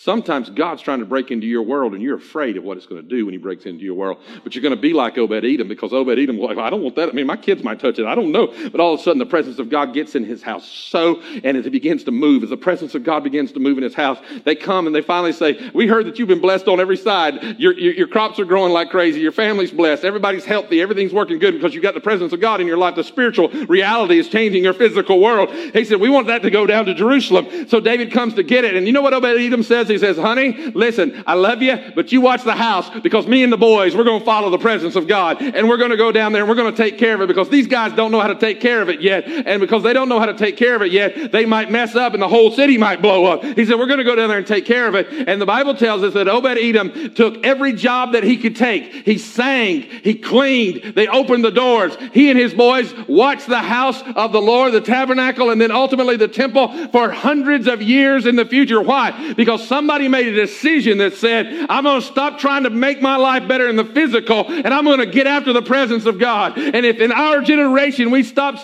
Sometimes 0.00 0.48
God's 0.48 0.80
trying 0.80 1.00
to 1.00 1.04
break 1.04 1.32
into 1.32 1.48
your 1.48 1.62
world 1.62 1.92
and 1.92 2.00
you're 2.00 2.16
afraid 2.16 2.56
of 2.56 2.62
what 2.62 2.76
it's 2.76 2.86
going 2.86 3.02
to 3.02 3.08
do 3.08 3.26
when 3.26 3.32
he 3.32 3.38
breaks 3.38 3.66
into 3.66 3.82
your 3.82 3.96
world. 3.96 4.18
But 4.44 4.54
you're 4.54 4.62
going 4.62 4.74
to 4.74 4.80
be 4.80 4.92
like 4.92 5.18
Obed 5.18 5.44
Edom 5.44 5.66
because 5.66 5.92
Obed 5.92 6.20
Edom, 6.20 6.38
like, 6.38 6.56
I 6.56 6.70
don't 6.70 6.84
want 6.84 6.94
that. 6.94 7.08
I 7.08 7.12
mean, 7.12 7.26
my 7.26 7.36
kids 7.36 7.64
might 7.64 7.80
touch 7.80 7.98
it. 7.98 8.06
I 8.06 8.14
don't 8.14 8.30
know. 8.30 8.46
But 8.70 8.78
all 8.78 8.94
of 8.94 9.00
a 9.00 9.02
sudden, 9.02 9.18
the 9.18 9.26
presence 9.26 9.58
of 9.58 9.70
God 9.70 9.92
gets 9.92 10.14
in 10.14 10.24
his 10.24 10.40
house 10.40 10.68
so, 10.68 11.20
and 11.42 11.56
as 11.56 11.66
it 11.66 11.70
begins 11.70 12.04
to 12.04 12.12
move, 12.12 12.44
as 12.44 12.50
the 12.50 12.56
presence 12.56 12.94
of 12.94 13.02
God 13.02 13.24
begins 13.24 13.50
to 13.52 13.58
move 13.58 13.76
in 13.76 13.82
his 13.82 13.94
house, 13.94 14.18
they 14.44 14.54
come 14.54 14.86
and 14.86 14.94
they 14.94 15.02
finally 15.02 15.32
say, 15.32 15.68
We 15.74 15.88
heard 15.88 16.06
that 16.06 16.16
you've 16.16 16.28
been 16.28 16.40
blessed 16.40 16.68
on 16.68 16.78
every 16.78 16.96
side. 16.96 17.58
Your, 17.58 17.72
your, 17.76 17.94
your 17.94 18.06
crops 18.06 18.38
are 18.38 18.44
growing 18.44 18.72
like 18.72 18.90
crazy. 18.90 19.18
Your 19.18 19.32
family's 19.32 19.72
blessed. 19.72 20.04
Everybody's 20.04 20.44
healthy. 20.44 20.80
Everything's 20.80 21.12
working 21.12 21.40
good 21.40 21.54
because 21.54 21.74
you've 21.74 21.82
got 21.82 21.94
the 21.94 22.00
presence 22.00 22.32
of 22.32 22.40
God 22.40 22.60
in 22.60 22.68
your 22.68 22.78
life. 22.78 22.94
The 22.94 23.02
spiritual 23.02 23.48
reality 23.66 24.20
is 24.20 24.28
changing 24.28 24.62
your 24.62 24.74
physical 24.74 25.20
world. 25.20 25.50
He 25.50 25.84
said, 25.84 26.00
We 26.00 26.08
want 26.08 26.28
that 26.28 26.42
to 26.42 26.50
go 26.50 26.66
down 26.66 26.84
to 26.84 26.94
Jerusalem. 26.94 27.68
So 27.68 27.80
David 27.80 28.12
comes 28.12 28.34
to 28.34 28.44
get 28.44 28.64
it. 28.64 28.76
And 28.76 28.86
you 28.86 28.92
know 28.92 29.02
what 29.02 29.12
Obed 29.12 29.24
Edom 29.24 29.64
says? 29.64 29.87
He 29.88 29.98
says, 29.98 30.16
Honey, 30.16 30.68
Listen, 30.74 31.22
I 31.26 31.34
love 31.34 31.62
you, 31.62 31.76
but 31.94 32.12
you 32.12 32.20
watch 32.20 32.44
the 32.44 32.54
house 32.54 32.88
because 33.00 33.26
me 33.26 33.42
and 33.42 33.52
the 33.52 33.56
boys, 33.56 33.96
we're 33.96 34.04
going 34.04 34.20
to 34.20 34.24
follow 34.24 34.50
the 34.50 34.58
presence 34.58 34.96
of 34.96 35.06
God. 35.06 35.40
And 35.42 35.68
we're 35.68 35.76
going 35.76 35.90
to 35.90 35.96
go 35.96 36.12
down 36.12 36.32
there 36.32 36.42
and 36.42 36.48
we're 36.48 36.56
going 36.56 36.72
to 36.72 36.76
take 36.76 36.98
care 36.98 37.14
of 37.14 37.20
it 37.20 37.26
because 37.26 37.48
these 37.48 37.66
guys 37.66 37.92
don't 37.92 38.10
know 38.10 38.20
how 38.20 38.28
to 38.28 38.34
take 38.34 38.60
care 38.60 38.82
of 38.82 38.88
it 38.88 39.00
yet. 39.00 39.26
And 39.26 39.60
because 39.60 39.82
they 39.82 39.92
don't 39.92 40.08
know 40.08 40.18
how 40.18 40.26
to 40.26 40.34
take 40.34 40.56
care 40.56 40.74
of 40.74 40.82
it 40.82 40.92
yet, 40.92 41.32
they 41.32 41.44
might 41.44 41.70
mess 41.70 41.94
up 41.94 42.14
and 42.14 42.22
the 42.22 42.28
whole 42.28 42.50
city 42.50 42.78
might 42.78 43.02
blow 43.02 43.24
up. 43.26 43.44
He 43.44 43.64
said, 43.64 43.78
we're 43.78 43.86
going 43.86 43.98
to 43.98 44.04
go 44.04 44.14
down 44.14 44.28
there 44.28 44.38
and 44.38 44.46
take 44.46 44.64
care 44.64 44.86
of 44.86 44.94
it. 44.94 45.28
And 45.28 45.40
the 45.40 45.46
Bible 45.46 45.74
tells 45.74 46.02
us 46.02 46.14
that 46.14 46.28
Obed 46.28 46.58
Edom 46.58 47.14
took 47.14 47.44
every 47.44 47.72
job 47.72 48.12
that 48.12 48.24
he 48.24 48.36
could 48.36 48.56
take. 48.56 48.92
He 49.04 49.18
sang, 49.18 49.82
he 49.82 50.14
cleaned, 50.14 50.94
they 50.94 51.06
opened 51.08 51.44
the 51.44 51.50
doors. 51.50 51.96
He 52.12 52.30
and 52.30 52.38
his 52.38 52.54
boys 52.54 52.94
watched 53.06 53.48
the 53.48 53.58
house 53.58 54.02
of 54.16 54.32
the 54.32 54.40
Lord, 54.40 54.72
the 54.72 54.80
tabernacle, 54.80 55.50
and 55.50 55.60
then 55.60 55.70
ultimately 55.70 56.16
the 56.16 56.28
temple 56.28 56.88
for 56.88 57.10
hundreds 57.10 57.66
of 57.66 57.82
years 57.82 58.26
in 58.26 58.36
the 58.36 58.44
future. 58.44 58.80
Why? 58.80 59.34
Because 59.34 59.66
somebody 59.68 60.08
made 60.08 60.26
a 60.26 60.34
decision 60.34 60.98
that 60.98 61.14
said, 61.14 61.66
I'm 61.68 61.84
going 61.84 62.00
to 62.00 62.06
stop 62.06 62.38
trying 62.38 62.64
to 62.64 62.70
make 62.70 63.00
my 63.00 63.16
life 63.16 63.46
better 63.46 63.68
in 63.68 63.76
the 63.76 63.84
physical 63.84 64.46
and 64.48 64.68
I'm 64.68 64.84
going 64.84 64.98
to 64.98 65.06
get 65.06 65.26
after 65.26 65.52
the 65.52 65.62
presence 65.62 66.06
of 66.06 66.18
God. 66.18 66.58
And 66.58 66.84
if 66.84 66.98
in 66.98 67.12
our 67.12 67.40
generation 67.42 68.10
we 68.10 68.22
stop 68.22 68.56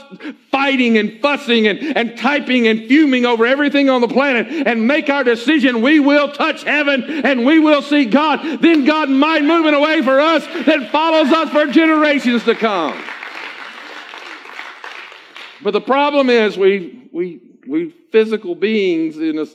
fighting 0.51 0.99
and 0.99 1.21
fussing 1.21 1.67
and, 1.67 1.79
and 1.79 2.19
typing 2.19 2.67
and 2.67 2.89
fuming 2.89 3.27
over 3.27 3.47
everything 3.47 3.91
on 3.91 4.01
the 4.01 4.09
planet 4.09 4.49
and 4.67 4.87
make 4.87 5.09
our 5.11 5.25
decision, 5.25 5.83
we 5.83 6.01
will 6.01 6.33
touch 6.33 6.65
heaven 6.65 7.05
and 7.25 7.45
we 7.45 7.59
will 7.59 7.83
see 7.83 8.07
God. 8.07 8.61
Then 8.61 8.85
God 8.85 9.11
might 9.11 9.45
move 9.45 9.67
in 9.67 9.75
a 9.75 9.81
way 9.81 10.03
for 10.03 10.21
us 10.21 10.47
that 10.67 10.91
follows 10.91 11.31
us 11.33 11.51
for 11.51 11.67
generations 11.67 12.45
to 12.45 12.55
come. 12.55 13.01
But 15.63 15.73
the 15.73 15.81
problem 15.81 16.29
is 16.29 16.59
we, 16.59 17.09
we, 17.11 17.41
we 17.67 17.91
physical 18.13 18.55
beings 18.55 19.17
in 19.17 19.39
a, 19.39 19.47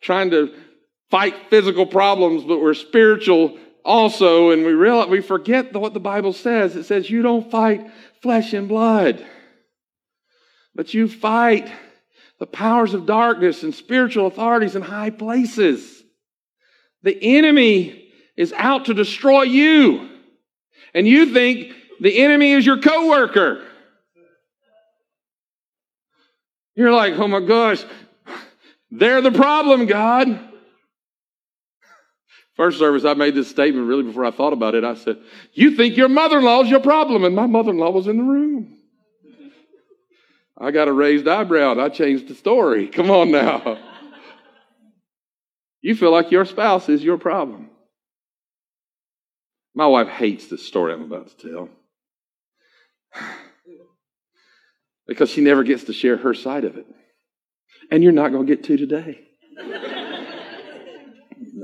trying 0.00 0.30
to 0.30 0.54
fight 1.14 1.48
physical 1.48 1.86
problems, 1.86 2.42
but 2.42 2.60
we're 2.60 2.74
spiritual 2.74 3.56
also, 3.84 4.50
and 4.50 4.66
we 4.66 4.72
realize, 4.72 5.06
we 5.08 5.20
forget 5.20 5.72
what 5.72 5.94
the 5.94 6.00
Bible 6.00 6.32
says. 6.32 6.74
It 6.74 6.86
says 6.86 7.08
you 7.08 7.22
don't 7.22 7.52
fight 7.52 7.88
flesh 8.20 8.52
and 8.52 8.66
blood, 8.66 9.24
but 10.74 10.92
you 10.92 11.06
fight 11.06 11.70
the 12.40 12.48
powers 12.48 12.94
of 12.94 13.06
darkness 13.06 13.62
and 13.62 13.72
spiritual 13.72 14.26
authorities 14.26 14.74
in 14.74 14.82
high 14.82 15.10
places. 15.10 16.02
The 17.04 17.16
enemy 17.36 18.12
is 18.36 18.52
out 18.52 18.86
to 18.86 18.94
destroy 18.94 19.42
you. 19.42 20.08
And 20.94 21.06
you 21.06 21.32
think 21.32 21.74
the 22.00 22.24
enemy 22.24 22.50
is 22.50 22.66
your 22.66 22.80
coworker. 22.80 23.64
You're 26.74 26.92
like, 26.92 27.14
oh 27.14 27.28
my 27.28 27.38
gosh, 27.38 27.84
they're 28.90 29.20
the 29.20 29.30
problem, 29.30 29.86
God. 29.86 30.50
First 32.56 32.78
service, 32.78 33.04
I 33.04 33.14
made 33.14 33.34
this 33.34 33.48
statement 33.48 33.88
really 33.88 34.04
before 34.04 34.24
I 34.24 34.30
thought 34.30 34.52
about 34.52 34.74
it. 34.74 34.84
I 34.84 34.94
said, 34.94 35.18
You 35.52 35.76
think 35.76 35.96
your 35.96 36.08
mother 36.08 36.38
in 36.38 36.44
law 36.44 36.62
is 36.62 36.70
your 36.70 36.80
problem, 36.80 37.24
and 37.24 37.34
my 37.34 37.46
mother 37.46 37.70
in 37.70 37.78
law 37.78 37.90
was 37.90 38.06
in 38.06 38.16
the 38.16 38.22
room. 38.22 38.78
I 40.56 40.70
got 40.70 40.88
a 40.88 40.92
raised 40.92 41.26
eyebrow 41.26 41.72
and 41.72 41.80
I 41.80 41.88
changed 41.88 42.28
the 42.28 42.34
story. 42.34 42.86
Come 42.92 43.10
on 43.10 43.30
now. 43.30 43.78
You 45.82 45.94
feel 45.94 46.12
like 46.12 46.30
your 46.30 46.44
spouse 46.44 46.88
is 46.88 47.02
your 47.02 47.18
problem. 47.18 47.70
My 49.74 49.86
wife 49.86 50.08
hates 50.08 50.46
this 50.46 50.66
story 50.66 50.94
I'm 50.94 51.02
about 51.02 51.36
to 51.36 51.48
tell 51.48 51.68
because 55.06 55.28
she 55.28 55.40
never 55.40 55.64
gets 55.64 55.84
to 55.84 55.92
share 55.92 56.16
her 56.16 56.32
side 56.32 56.64
of 56.64 56.76
it. 56.76 56.86
And 57.90 58.02
you're 58.02 58.12
not 58.12 58.32
going 58.32 58.46
to 58.46 58.56
get 58.56 58.64
to 58.64 58.76
today. 58.76 59.20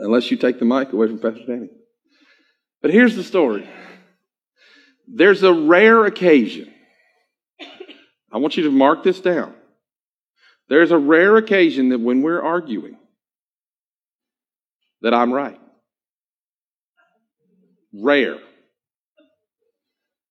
Unless 0.03 0.31
you 0.31 0.37
take 0.39 0.59
the 0.59 0.65
mic 0.65 0.93
away 0.93 1.09
from 1.09 1.19
Pastor 1.19 1.45
Danny. 1.47 1.69
But 2.81 2.91
here's 2.91 3.17
the 3.17 3.25
story 3.25 3.69
there's 5.07 5.43
a 5.43 5.53
rare 5.53 6.07
occasion. 6.07 6.73
I 8.33 8.39
want 8.39 8.57
you 8.57 8.65
to 8.65 8.71
mark 8.71 9.03
this 9.03 9.21
down. 9.21 9.55
There's 10.69 10.93
a 10.93 10.99
rare 10.99 11.37
occasion 11.37 11.89
that 11.89 12.01
when 12.01 12.23
we're 12.23 12.41
arguing, 12.41 12.97
that 15.03 15.13
I'm 15.13 15.33
right. 15.33 15.61
Rare. 17.93 18.39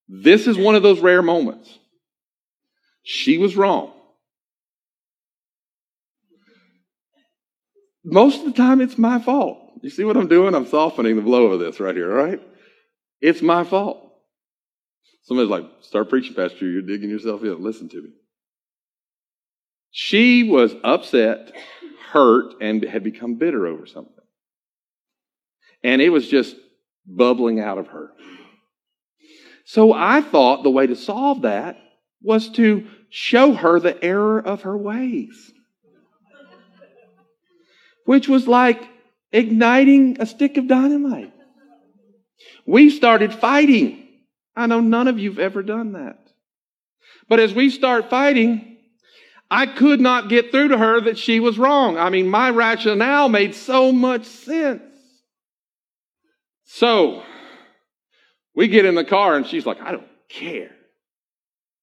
This 0.07 0.47
is 0.47 0.57
one 0.57 0.75
of 0.75 0.81
those 0.81 1.01
rare 1.01 1.21
moments. 1.21 1.77
She 3.03 3.37
was 3.37 3.57
wrong. 3.57 3.91
Most 8.11 8.39
of 8.39 8.45
the 8.45 8.53
time, 8.53 8.81
it's 8.81 8.97
my 8.97 9.19
fault. 9.19 9.59
You 9.81 9.89
see 9.89 10.03
what 10.03 10.17
I'm 10.17 10.27
doing? 10.27 10.55
I'm 10.55 10.67
softening 10.67 11.15
the 11.15 11.21
blow 11.21 11.47
of 11.47 11.59
this 11.59 11.79
right 11.79 11.95
here, 11.95 12.11
all 12.11 12.25
right? 12.25 12.41
It's 13.21 13.41
my 13.41 13.63
fault. 13.63 14.05
Somebody's 15.23 15.51
like, 15.51 15.65
start 15.81 16.09
preaching, 16.09 16.33
Pastor. 16.33 16.65
You're 16.65 16.81
digging 16.81 17.09
yourself 17.09 17.43
in. 17.43 17.63
Listen 17.63 17.87
to 17.89 18.01
me. 18.01 18.09
She 19.91 20.43
was 20.43 20.73
upset, 20.83 21.51
hurt, 22.11 22.55
and 22.61 22.83
had 22.83 23.03
become 23.03 23.35
bitter 23.35 23.67
over 23.67 23.85
something. 23.85 24.13
And 25.83 26.01
it 26.01 26.09
was 26.09 26.27
just 26.27 26.55
bubbling 27.05 27.59
out 27.59 27.77
of 27.77 27.87
her. 27.87 28.11
So 29.65 29.93
I 29.93 30.21
thought 30.21 30.63
the 30.63 30.71
way 30.71 30.87
to 30.87 30.95
solve 30.95 31.43
that 31.43 31.77
was 32.21 32.49
to 32.49 32.87
show 33.09 33.53
her 33.53 33.79
the 33.79 34.03
error 34.03 34.39
of 34.39 34.63
her 34.63 34.77
ways, 34.77 35.51
which 38.09 38.27
was 38.27 38.47
like 38.47 38.89
igniting 39.31 40.17
a 40.19 40.25
stick 40.25 40.57
of 40.57 40.67
dynamite. 40.67 41.31
We 42.65 42.89
started 42.89 43.31
fighting. 43.31 44.03
I 44.55 44.65
know 44.65 44.79
none 44.79 45.07
of 45.07 45.19
you've 45.19 45.37
ever 45.37 45.61
done 45.61 45.91
that. 45.91 46.17
But 47.27 47.39
as 47.39 47.53
we 47.53 47.69
start 47.69 48.09
fighting, 48.09 48.77
I 49.51 49.67
could 49.67 50.01
not 50.01 50.27
get 50.27 50.49
through 50.49 50.69
to 50.69 50.77
her 50.79 51.01
that 51.01 51.19
she 51.19 51.39
was 51.39 51.59
wrong. 51.59 51.99
I 51.99 52.09
mean, 52.09 52.27
my 52.27 52.49
rationale 52.49 53.29
made 53.29 53.53
so 53.53 53.91
much 53.91 54.25
sense. 54.25 54.81
So, 56.63 57.21
we 58.55 58.69
get 58.69 58.85
in 58.85 58.95
the 58.95 59.05
car 59.05 59.35
and 59.35 59.45
she's 59.45 59.67
like, 59.67 59.81
I 59.81 59.91
don't 59.91 60.09
care. 60.29 60.71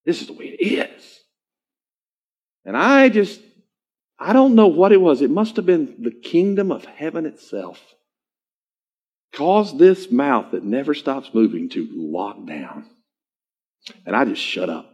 This 0.04 0.22
is 0.22 0.26
the 0.26 0.32
way 0.32 0.46
it 0.46 0.90
is. 0.90 1.20
And 2.64 2.76
I 2.76 3.10
just, 3.10 3.40
I 4.18 4.32
don't 4.32 4.54
know 4.54 4.68
what 4.68 4.92
it 4.92 5.00
was. 5.00 5.20
It 5.20 5.30
must 5.30 5.56
have 5.56 5.66
been 5.66 5.96
the 5.98 6.10
kingdom 6.10 6.72
of 6.72 6.84
heaven 6.84 7.26
itself. 7.26 7.80
Caused 9.32 9.78
this 9.78 10.10
mouth 10.10 10.52
that 10.52 10.64
never 10.64 10.94
stops 10.94 11.30
moving 11.34 11.68
to 11.70 11.88
lock 11.92 12.46
down. 12.46 12.86
And 14.06 14.16
I 14.16 14.24
just 14.24 14.40
shut 14.40 14.70
up. 14.70 14.90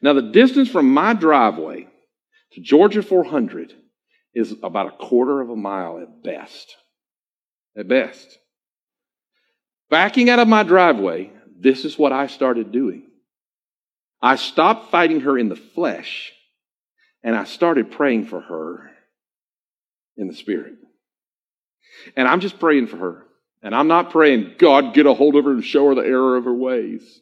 Now, 0.00 0.12
the 0.12 0.22
distance 0.22 0.68
from 0.68 0.92
my 0.92 1.12
driveway 1.14 1.88
to 2.52 2.60
Georgia 2.60 3.02
400 3.02 3.72
is 4.34 4.54
about 4.62 4.86
a 4.86 4.96
quarter 4.96 5.40
of 5.40 5.50
a 5.50 5.56
mile 5.56 5.98
at 6.00 6.22
best. 6.22 6.76
At 7.76 7.88
best. 7.88 8.38
Backing 9.90 10.30
out 10.30 10.38
of 10.38 10.48
my 10.48 10.62
driveway, 10.62 11.32
this 11.58 11.84
is 11.84 11.98
what 11.98 12.12
I 12.12 12.28
started 12.28 12.72
doing. 12.72 13.04
I 14.20 14.36
stopped 14.36 14.90
fighting 14.90 15.20
her 15.20 15.36
in 15.36 15.48
the 15.48 15.56
flesh 15.56 16.32
and 17.22 17.36
I 17.36 17.44
started 17.44 17.90
praying 17.90 18.26
for 18.26 18.40
her 18.40 18.90
in 20.16 20.28
the 20.28 20.34
spirit. 20.34 20.74
And 22.16 22.26
I'm 22.26 22.40
just 22.40 22.58
praying 22.58 22.88
for 22.88 22.96
her. 22.96 23.22
And 23.62 23.74
I'm 23.74 23.88
not 23.88 24.10
praying, 24.10 24.56
God, 24.58 24.94
get 24.94 25.06
a 25.06 25.14
hold 25.14 25.36
of 25.36 25.44
her 25.44 25.52
and 25.52 25.64
show 25.64 25.88
her 25.88 25.94
the 25.94 26.02
error 26.02 26.36
of 26.36 26.44
her 26.44 26.54
ways. 26.54 27.20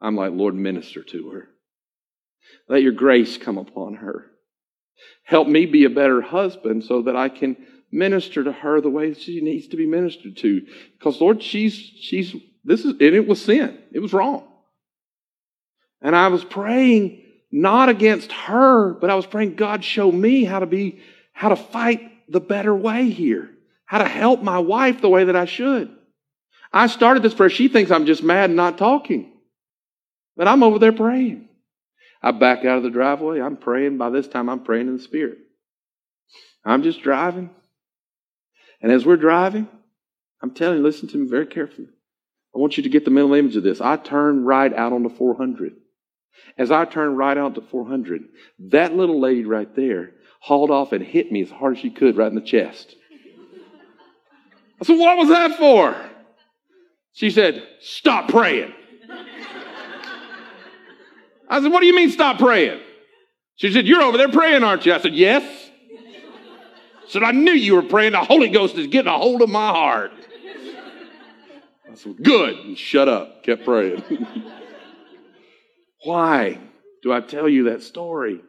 I'm 0.00 0.16
like, 0.16 0.32
Lord, 0.32 0.54
minister 0.54 1.02
to 1.02 1.30
her. 1.30 1.48
Let 2.68 2.82
your 2.82 2.92
grace 2.92 3.38
come 3.38 3.56
upon 3.56 3.94
her. 3.94 4.26
Help 5.24 5.48
me 5.48 5.66
be 5.66 5.84
a 5.84 5.90
better 5.90 6.20
husband 6.20 6.84
so 6.84 7.02
that 7.02 7.16
I 7.16 7.28
can 7.28 7.56
minister 7.90 8.44
to 8.44 8.52
her 8.52 8.80
the 8.80 8.90
way 8.90 9.14
she 9.14 9.40
needs 9.40 9.68
to 9.68 9.76
be 9.76 9.86
ministered 9.86 10.36
to. 10.38 10.66
Because 10.98 11.20
Lord, 11.20 11.42
she's 11.42 11.72
she's 11.72 12.34
this 12.64 12.80
is 12.80 12.92
and 12.92 13.00
it 13.00 13.26
was 13.26 13.42
sin. 13.42 13.78
It 13.92 14.00
was 14.00 14.12
wrong. 14.12 14.46
And 16.02 16.14
I 16.14 16.28
was 16.28 16.44
praying 16.44 17.22
not 17.50 17.88
against 17.88 18.32
her, 18.32 18.94
but 18.94 19.10
I 19.10 19.14
was 19.14 19.26
praying, 19.26 19.56
God, 19.56 19.84
show 19.84 20.10
me 20.10 20.44
how 20.44 20.58
to 20.58 20.66
be, 20.66 21.00
how 21.32 21.48
to 21.48 21.56
fight 21.56 22.00
the 22.28 22.40
better 22.40 22.74
way 22.74 23.10
here, 23.10 23.50
how 23.84 23.98
to 23.98 24.08
help 24.08 24.42
my 24.42 24.58
wife 24.58 25.00
the 25.00 25.08
way 25.08 25.24
that 25.24 25.36
I 25.36 25.44
should. 25.44 25.94
I 26.72 26.88
started 26.88 27.22
this 27.22 27.34
prayer. 27.34 27.50
She 27.50 27.68
thinks 27.68 27.90
I'm 27.90 28.06
just 28.06 28.22
mad 28.22 28.50
and 28.50 28.56
not 28.56 28.78
talking. 28.78 29.32
But 30.36 30.48
I'm 30.48 30.62
over 30.62 30.78
there 30.78 30.92
praying. 30.92 31.48
I 32.22 32.32
back 32.32 32.64
out 32.64 32.78
of 32.78 32.82
the 32.82 32.90
driveway. 32.90 33.40
I'm 33.40 33.56
praying. 33.56 33.98
By 33.98 34.10
this 34.10 34.28
time, 34.28 34.48
I'm 34.48 34.64
praying 34.64 34.88
in 34.88 34.96
the 34.96 35.02
Spirit. 35.02 35.38
I'm 36.64 36.82
just 36.82 37.02
driving. 37.02 37.50
And 38.82 38.92
as 38.92 39.06
we're 39.06 39.16
driving, 39.16 39.68
I'm 40.42 40.50
telling 40.52 40.78
you, 40.78 40.84
listen 40.84 41.08
to 41.08 41.16
me 41.16 41.28
very 41.28 41.46
carefully. 41.46 41.88
I 42.54 42.58
want 42.58 42.76
you 42.76 42.82
to 42.82 42.88
get 42.88 43.04
the 43.04 43.10
mental 43.10 43.34
image 43.34 43.56
of 43.56 43.62
this. 43.62 43.80
I 43.80 43.96
turn 43.96 44.44
right 44.44 44.72
out 44.72 44.92
on 44.92 45.02
the 45.02 45.08
400. 45.08 45.74
As 46.58 46.70
I 46.70 46.84
turned 46.84 47.18
right 47.18 47.36
out 47.36 47.54
to 47.56 47.60
400, 47.60 48.24
that 48.70 48.94
little 48.94 49.20
lady 49.20 49.44
right 49.44 49.74
there 49.76 50.12
hauled 50.40 50.70
off 50.70 50.92
and 50.92 51.04
hit 51.04 51.30
me 51.32 51.42
as 51.42 51.50
hard 51.50 51.76
as 51.76 51.82
she 51.82 51.90
could 51.90 52.16
right 52.16 52.28
in 52.28 52.34
the 52.34 52.40
chest. 52.40 52.94
I 54.80 54.84
said, 54.84 54.98
What 54.98 55.16
was 55.16 55.28
that 55.28 55.58
for? 55.58 55.96
She 57.12 57.30
said, 57.30 57.66
Stop 57.80 58.28
praying. 58.28 58.72
I 61.48 61.60
said, 61.60 61.72
What 61.72 61.80
do 61.80 61.86
you 61.86 61.94
mean, 61.94 62.10
stop 62.10 62.38
praying? 62.38 62.80
She 63.56 63.72
said, 63.72 63.86
You're 63.86 64.02
over 64.02 64.18
there 64.18 64.28
praying, 64.30 64.62
aren't 64.64 64.86
you? 64.86 64.92
I 64.92 65.00
said, 65.00 65.14
Yes. 65.14 65.70
I 65.92 67.08
said, 67.08 67.22
I 67.22 67.30
knew 67.30 67.52
you 67.52 67.74
were 67.76 67.82
praying. 67.82 68.12
The 68.12 68.18
Holy 68.18 68.48
Ghost 68.48 68.76
is 68.76 68.88
getting 68.88 69.12
a 69.12 69.16
hold 69.16 69.42
of 69.42 69.48
my 69.48 69.68
heart. 69.68 70.12
I 71.90 71.94
said, 71.94 72.16
Good. 72.22 72.56
And 72.56 72.78
shut 72.78 73.08
up. 73.08 73.42
Kept 73.42 73.64
praying. 73.64 74.02
Why 76.06 76.60
do 77.02 77.12
I 77.12 77.20
tell 77.20 77.48
you 77.48 77.64
that 77.64 77.82
story? 77.82 78.40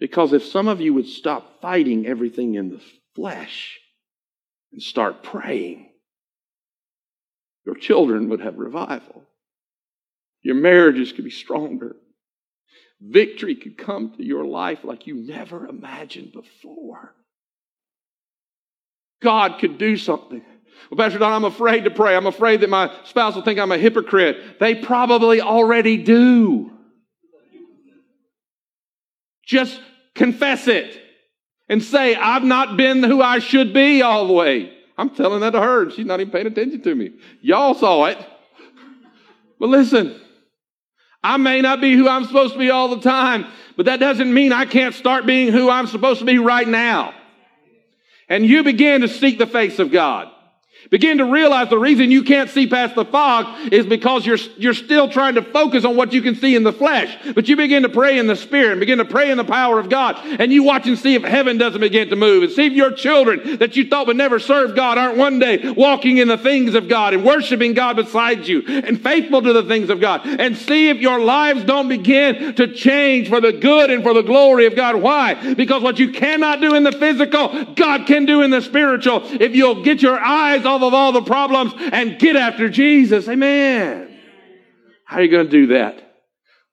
Because 0.00 0.32
if 0.32 0.44
some 0.44 0.66
of 0.66 0.80
you 0.80 0.92
would 0.94 1.06
stop 1.06 1.60
fighting 1.62 2.04
everything 2.04 2.56
in 2.56 2.70
the 2.70 2.80
flesh 3.14 3.78
and 4.72 4.82
start 4.82 5.22
praying, 5.22 5.88
your 7.64 7.76
children 7.76 8.28
would 8.30 8.40
have 8.40 8.58
revival. 8.58 9.22
Your 10.42 10.56
marriages 10.56 11.12
could 11.12 11.24
be 11.24 11.30
stronger. 11.30 11.94
Victory 13.00 13.54
could 13.54 13.78
come 13.78 14.14
to 14.16 14.24
your 14.24 14.44
life 14.44 14.80
like 14.82 15.06
you 15.06 15.14
never 15.14 15.64
imagined 15.64 16.32
before. 16.32 17.14
God 19.22 19.60
could 19.60 19.78
do 19.78 19.96
something. 19.96 20.42
Well, 20.90 20.98
Pastor 20.98 21.18
Don, 21.18 21.32
I'm 21.32 21.44
afraid 21.44 21.84
to 21.84 21.90
pray. 21.90 22.16
I'm 22.16 22.26
afraid 22.26 22.60
that 22.62 22.70
my 22.70 22.94
spouse 23.04 23.34
will 23.34 23.42
think 23.42 23.58
I'm 23.58 23.72
a 23.72 23.78
hypocrite. 23.78 24.58
They 24.60 24.74
probably 24.74 25.40
already 25.40 25.98
do. 25.98 26.72
Just 29.44 29.80
confess 30.14 30.68
it 30.68 31.00
and 31.68 31.82
say, 31.82 32.14
I've 32.14 32.44
not 32.44 32.76
been 32.76 33.02
who 33.02 33.22
I 33.22 33.38
should 33.38 33.72
be 33.72 34.02
all 34.02 34.26
the 34.26 34.32
way. 34.32 34.72
I'm 34.96 35.10
telling 35.10 35.40
that 35.40 35.50
to 35.50 35.60
her. 35.60 35.84
and 35.84 35.92
She's 35.92 36.06
not 36.06 36.20
even 36.20 36.32
paying 36.32 36.46
attention 36.46 36.82
to 36.82 36.94
me. 36.94 37.12
Y'all 37.40 37.74
saw 37.74 38.06
it. 38.06 38.18
But 39.60 39.68
listen, 39.68 40.20
I 41.22 41.36
may 41.36 41.60
not 41.60 41.80
be 41.80 41.94
who 41.94 42.08
I'm 42.08 42.24
supposed 42.24 42.52
to 42.54 42.58
be 42.58 42.70
all 42.70 42.88
the 42.94 43.00
time, 43.00 43.46
but 43.76 43.86
that 43.86 44.00
doesn't 44.00 44.32
mean 44.32 44.52
I 44.52 44.66
can't 44.66 44.94
start 44.94 45.26
being 45.26 45.52
who 45.52 45.68
I'm 45.68 45.86
supposed 45.86 46.20
to 46.20 46.24
be 46.24 46.38
right 46.38 46.66
now. 46.66 47.14
And 48.28 48.44
you 48.44 48.62
begin 48.62 49.00
to 49.00 49.08
seek 49.08 49.38
the 49.38 49.46
face 49.46 49.78
of 49.78 49.90
God. 49.90 50.30
Begin 50.90 51.18
to 51.18 51.24
realize 51.26 51.68
the 51.68 51.78
reason 51.78 52.10
you 52.10 52.22
can't 52.22 52.48
see 52.48 52.66
past 52.66 52.94
the 52.94 53.04
fog 53.04 53.72
is 53.72 53.84
because 53.84 54.24
you're, 54.24 54.38
you're 54.56 54.72
still 54.72 55.08
trying 55.10 55.34
to 55.34 55.42
focus 55.42 55.84
on 55.84 55.96
what 55.96 56.14
you 56.14 56.22
can 56.22 56.34
see 56.34 56.56
in 56.56 56.62
the 56.62 56.72
flesh. 56.72 57.14
But 57.34 57.48
you 57.48 57.56
begin 57.56 57.82
to 57.82 57.90
pray 57.90 58.18
in 58.18 58.26
the 58.26 58.36
spirit 58.36 58.70
and 58.70 58.80
begin 58.80 58.98
to 58.98 59.04
pray 59.04 59.30
in 59.30 59.36
the 59.36 59.44
power 59.44 59.78
of 59.78 59.90
God. 59.90 60.16
And 60.40 60.50
you 60.52 60.62
watch 60.62 60.86
and 60.86 60.98
see 60.98 61.14
if 61.14 61.24
heaven 61.24 61.58
doesn't 61.58 61.80
begin 61.80 62.08
to 62.10 62.16
move. 62.16 62.44
And 62.44 62.52
see 62.52 62.66
if 62.66 62.72
your 62.72 62.92
children 62.92 63.58
that 63.58 63.76
you 63.76 63.86
thought 63.86 64.06
would 64.06 64.16
never 64.16 64.38
serve 64.38 64.76
God 64.76 64.96
aren't 64.96 65.18
one 65.18 65.38
day 65.38 65.72
walking 65.72 66.18
in 66.18 66.28
the 66.28 66.38
things 66.38 66.74
of 66.74 66.88
God 66.88 67.12
and 67.12 67.24
worshiping 67.24 67.74
God 67.74 67.96
beside 67.96 68.46
you 68.46 68.62
and 68.66 69.02
faithful 69.02 69.42
to 69.42 69.52
the 69.52 69.64
things 69.64 69.90
of 69.90 70.00
God. 70.00 70.22
And 70.24 70.56
see 70.56 70.88
if 70.88 70.98
your 70.98 71.20
lives 71.20 71.64
don't 71.64 71.88
begin 71.88 72.54
to 72.54 72.72
change 72.72 73.28
for 73.28 73.40
the 73.40 73.52
good 73.52 73.90
and 73.90 74.02
for 74.02 74.14
the 74.14 74.22
glory 74.22 74.66
of 74.66 74.76
God. 74.76 74.96
Why? 74.96 75.54
Because 75.54 75.82
what 75.82 75.98
you 75.98 76.12
cannot 76.12 76.60
do 76.60 76.74
in 76.74 76.84
the 76.84 76.92
physical, 76.92 77.64
God 77.74 78.06
can 78.06 78.24
do 78.24 78.42
in 78.42 78.50
the 78.50 78.62
spiritual. 78.62 79.22
If 79.24 79.54
you'll 79.54 79.82
get 79.82 80.00
your 80.00 80.18
eyes 80.18 80.64
off 80.68 80.82
of 80.82 80.94
all 80.94 81.12
the 81.12 81.22
problems 81.22 81.72
and 81.92 82.18
get 82.18 82.36
after 82.36 82.68
Jesus. 82.68 83.28
Amen. 83.28 84.16
How 85.04 85.16
are 85.16 85.22
you 85.22 85.30
going 85.30 85.46
to 85.46 85.50
do 85.50 85.66
that? 85.68 85.94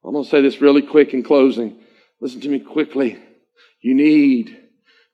I'm 0.04 0.12
going 0.12 0.24
to 0.24 0.30
say 0.30 0.42
this 0.42 0.62
really 0.62 0.84
quick 0.84 1.14
in 1.14 1.24
closing. 1.24 1.80
Listen 2.22 2.42
to 2.42 2.50
me 2.50 2.60
quickly. 2.60 3.18
You 3.82 3.96
need 3.96 4.58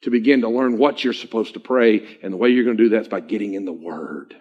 to 0.02 0.10
begin 0.10 0.42
to 0.42 0.50
learn 0.50 0.78
what 0.78 1.04
you're 1.04 1.14
supposed 1.14 1.54
to 1.54 1.60
pray, 1.60 2.18
and 2.24 2.34
the 2.34 2.38
way 2.38 2.50
you're 2.50 2.66
going 2.66 2.78
to 2.78 2.84
do 2.84 2.90
that 2.90 3.02
is 3.02 3.08
by 3.08 3.20
getting 3.20 3.54
in 3.54 3.66
the 3.66 3.72
Word. 3.72 4.36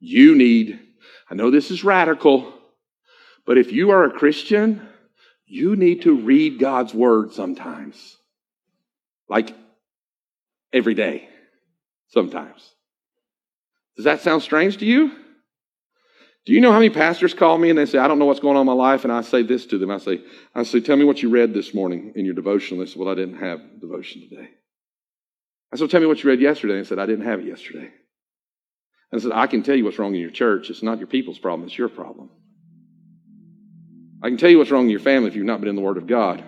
You 0.00 0.34
need, 0.34 0.80
I 1.30 1.34
know 1.34 1.50
this 1.50 1.70
is 1.70 1.84
radical, 1.84 2.52
but 3.46 3.58
if 3.58 3.72
you 3.72 3.90
are 3.90 4.04
a 4.04 4.12
Christian, 4.12 4.88
you 5.46 5.76
need 5.76 6.02
to 6.02 6.16
read 6.16 6.58
God's 6.58 6.94
Word 6.94 7.32
sometimes. 7.32 8.16
Like 9.28 9.54
every 10.72 10.94
day, 10.94 11.28
sometimes. 12.08 12.74
Does 13.98 14.04
that 14.04 14.20
sound 14.20 14.42
strange 14.42 14.76
to 14.76 14.86
you? 14.86 15.10
Do 16.46 16.52
you 16.52 16.60
know 16.60 16.70
how 16.70 16.78
many 16.78 16.88
pastors 16.88 17.34
call 17.34 17.58
me 17.58 17.68
and 17.68 17.76
they 17.76 17.84
say, 17.84 17.98
I 17.98 18.06
don't 18.06 18.20
know 18.20 18.26
what's 18.26 18.38
going 18.38 18.56
on 18.56 18.60
in 18.60 18.66
my 18.66 18.72
life? 18.72 19.02
And 19.02 19.12
I 19.12 19.22
say 19.22 19.42
this 19.42 19.66
to 19.66 19.76
them. 19.76 19.90
I 19.90 19.98
say, 19.98 20.20
I 20.54 20.62
say, 20.62 20.78
tell 20.78 20.96
me 20.96 21.04
what 21.04 21.20
you 21.20 21.30
read 21.30 21.52
this 21.52 21.74
morning 21.74 22.12
in 22.14 22.24
your 22.24 22.34
devotion. 22.34 22.78
They 22.78 22.86
said, 22.86 22.96
well, 22.96 23.10
I 23.10 23.16
didn't 23.16 23.38
have 23.38 23.60
devotion 23.80 24.22
today. 24.22 24.50
I 25.72 25.76
said, 25.76 25.90
tell 25.90 26.00
me 26.00 26.06
what 26.06 26.22
you 26.22 26.30
read 26.30 26.40
yesterday. 26.40 26.74
And 26.74 26.84
they 26.84 26.88
said, 26.88 27.00
I 27.00 27.06
didn't 27.06 27.26
have 27.26 27.40
it 27.40 27.46
yesterday. 27.46 27.90
And 29.10 29.20
I 29.20 29.22
said, 29.22 29.32
I 29.34 29.48
can 29.48 29.64
tell 29.64 29.74
you 29.74 29.84
what's 29.84 29.98
wrong 29.98 30.14
in 30.14 30.20
your 30.20 30.30
church. 30.30 30.70
It's 30.70 30.82
not 30.82 30.98
your 30.98 31.08
people's 31.08 31.40
problem. 31.40 31.66
It's 31.66 31.76
your 31.76 31.88
problem. 31.88 32.30
I 34.22 34.28
can 34.28 34.38
tell 34.38 34.48
you 34.48 34.58
what's 34.58 34.70
wrong 34.70 34.84
in 34.84 34.90
your 34.90 35.00
family 35.00 35.28
if 35.28 35.34
you've 35.34 35.44
not 35.44 35.60
been 35.60 35.68
in 35.68 35.76
the 35.76 35.82
Word 35.82 35.96
of 35.96 36.06
God. 36.06 36.44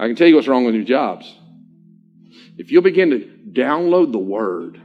I 0.00 0.08
can 0.08 0.16
tell 0.16 0.26
you 0.26 0.34
what's 0.34 0.48
wrong 0.48 0.64
with 0.64 0.74
your 0.74 0.84
jobs. 0.84 1.32
If 2.56 2.72
you'll 2.72 2.82
begin 2.82 3.10
to 3.10 3.38
download 3.52 4.10
the 4.10 4.18
Word, 4.18 4.82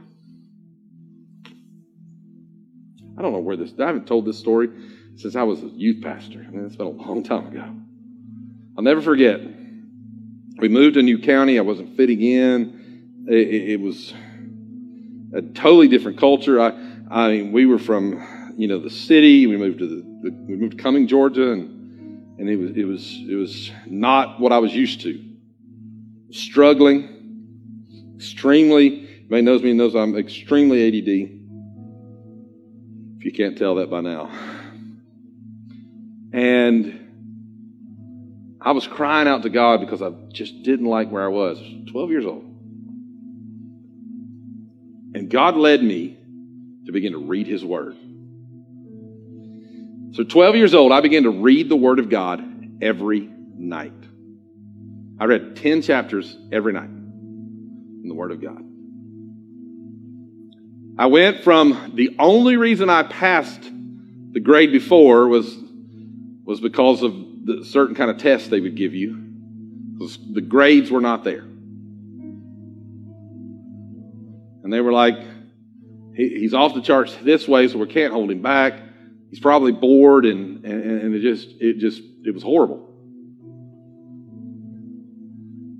don't 3.24 3.32
know 3.32 3.40
where 3.40 3.56
this, 3.56 3.72
I 3.78 3.86
haven't 3.86 4.06
told 4.06 4.26
this 4.26 4.38
story 4.38 4.68
since 5.16 5.34
I 5.36 5.42
was 5.42 5.62
a 5.62 5.66
youth 5.66 6.02
pastor. 6.02 6.44
I 6.46 6.50
mean, 6.50 6.64
it's 6.64 6.76
been 6.76 6.86
a 6.86 6.90
long 6.90 7.22
time 7.22 7.48
ago. 7.48 7.64
I'll 8.76 8.84
never 8.84 9.00
forget. 9.00 9.40
We 10.58 10.68
moved 10.68 10.94
to 10.94 11.00
a 11.00 11.02
new 11.02 11.18
county. 11.18 11.58
I 11.58 11.62
wasn't 11.62 11.96
fitting 11.96 12.20
in. 12.20 13.24
It, 13.28 13.34
it, 13.34 13.70
it 13.72 13.80
was 13.80 14.12
a 15.34 15.42
totally 15.42 15.88
different 15.88 16.18
culture. 16.18 16.60
I, 16.60 16.68
I 17.10 17.28
mean, 17.30 17.52
we 17.52 17.66
were 17.66 17.78
from, 17.78 18.54
you 18.56 18.68
know, 18.68 18.78
the 18.78 18.90
city. 18.90 19.46
We 19.46 19.56
moved 19.56 19.78
to 19.78 19.88
the, 19.88 20.30
the 20.30 20.36
we 20.46 20.56
moved 20.56 20.76
to 20.76 20.82
Cumming, 20.82 21.06
Georgia, 21.06 21.52
and, 21.52 22.38
and 22.38 22.48
it 22.48 22.56
was, 22.56 22.70
it 22.76 22.84
was, 22.84 23.20
it 23.28 23.34
was 23.34 23.70
not 23.86 24.40
what 24.40 24.52
I 24.52 24.58
was 24.58 24.74
used 24.74 25.00
to. 25.02 25.22
Struggling, 26.30 28.16
extremely, 28.16 29.08
anybody 29.20 29.42
knows 29.42 29.62
me 29.62 29.72
knows 29.72 29.94
I'm 29.94 30.16
extremely 30.16 30.88
ADD 30.88 31.43
you 33.24 33.32
can't 33.32 33.56
tell 33.56 33.76
that 33.76 33.90
by 33.90 34.02
now. 34.02 34.30
And 36.32 37.00
I 38.60 38.72
was 38.72 38.86
crying 38.86 39.28
out 39.28 39.42
to 39.44 39.48
God 39.48 39.80
because 39.80 40.02
I 40.02 40.10
just 40.32 40.62
didn't 40.62 40.86
like 40.86 41.10
where 41.10 41.24
I 41.24 41.28
was. 41.28 41.58
12 41.90 42.10
years 42.10 42.26
old. 42.26 42.44
And 45.14 45.30
God 45.30 45.56
led 45.56 45.82
me 45.82 46.18
to 46.86 46.92
begin 46.92 47.12
to 47.12 47.18
read 47.18 47.46
His 47.46 47.64
Word. 47.64 47.96
So, 50.12 50.22
12 50.22 50.56
years 50.56 50.74
old, 50.74 50.92
I 50.92 51.00
began 51.00 51.22
to 51.22 51.30
read 51.30 51.68
the 51.68 51.76
Word 51.76 51.98
of 51.98 52.08
God 52.10 52.44
every 52.82 53.20
night. 53.56 53.92
I 55.18 55.24
read 55.24 55.56
10 55.56 55.82
chapters 55.82 56.36
every 56.52 56.72
night 56.72 56.90
in 56.90 58.04
the 58.06 58.14
Word 58.14 58.32
of 58.32 58.42
God. 58.42 58.73
I 60.96 61.06
went 61.06 61.42
from 61.42 61.92
the 61.94 62.14
only 62.18 62.56
reason 62.56 62.88
I 62.88 63.02
passed 63.02 63.62
the 64.30 64.40
grade 64.40 64.70
before 64.70 65.26
was, 65.28 65.56
was 66.44 66.60
because 66.60 67.02
of 67.02 67.14
the 67.44 67.64
certain 67.64 67.96
kind 67.96 68.10
of 68.10 68.18
tests 68.18 68.48
they 68.48 68.60
would 68.60 68.76
give 68.76 68.94
you. 68.94 69.14
because 69.94 70.18
The 70.32 70.40
grades 70.40 70.90
were 70.90 71.00
not 71.00 71.24
there. 71.24 71.44
And 74.62 74.72
they 74.72 74.80
were 74.80 74.92
like, 74.92 75.18
he, 76.14 76.28
he's 76.28 76.54
off 76.54 76.74
the 76.74 76.80
charts 76.80 77.16
this 77.22 77.48
way, 77.48 77.66
so 77.68 77.78
we 77.78 77.86
can't 77.86 78.12
hold 78.12 78.30
him 78.30 78.40
back. 78.40 78.80
He's 79.30 79.40
probably 79.40 79.72
bored, 79.72 80.24
and, 80.24 80.64
and, 80.64 81.00
and 81.02 81.14
it 81.14 81.20
just, 81.20 81.48
it 81.60 81.78
just, 81.78 82.00
it 82.24 82.32
was 82.32 82.42
horrible. 82.44 82.88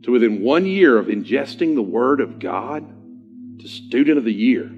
To 0.03 0.11
within 0.11 0.43
one 0.43 0.67
year 0.67 0.99
of 0.99 1.07
ingesting 1.07 1.77
the 1.77 1.83
Word 1.83 2.21
of 2.21 2.41
God, 2.41 2.85
to 3.61 3.69
Student 3.69 4.19
of 4.19 4.25
the 4.25 4.35
Year. 4.35 4.71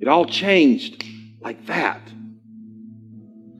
It 0.00 0.08
all 0.08 0.24
changed 0.24 1.04
like 1.40 1.66
that. 1.66 2.00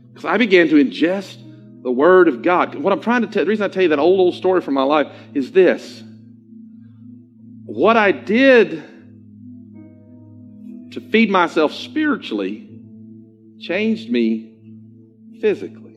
Because 0.09 0.25
I 0.25 0.39
began 0.39 0.69
to 0.69 0.77
ingest 0.77 1.37
the 1.83 1.91
Word 1.91 2.29
of 2.29 2.43
God. 2.43 2.75
What 2.75 2.93
I'm 2.93 3.01
trying 3.01 3.23
to 3.23 3.27
tell, 3.27 3.45
the 3.45 3.49
reason 3.49 3.65
I 3.65 3.69
tell 3.69 3.83
you 3.83 3.91
that 3.91 3.99
old, 3.99 4.21
old 4.21 4.35
story 4.35 4.61
from 4.61 4.75
my 4.75 4.83
life 4.83 5.13
is 5.35 5.53
this. 5.53 6.03
What 7.65 7.97
I 7.97 8.13
did 8.13 8.85
to 10.93 11.01
feed 11.01 11.31
myself 11.31 11.73
spiritually 11.73 12.69
changed 13.61 14.11
me 14.11 14.55
physically. 15.41 15.97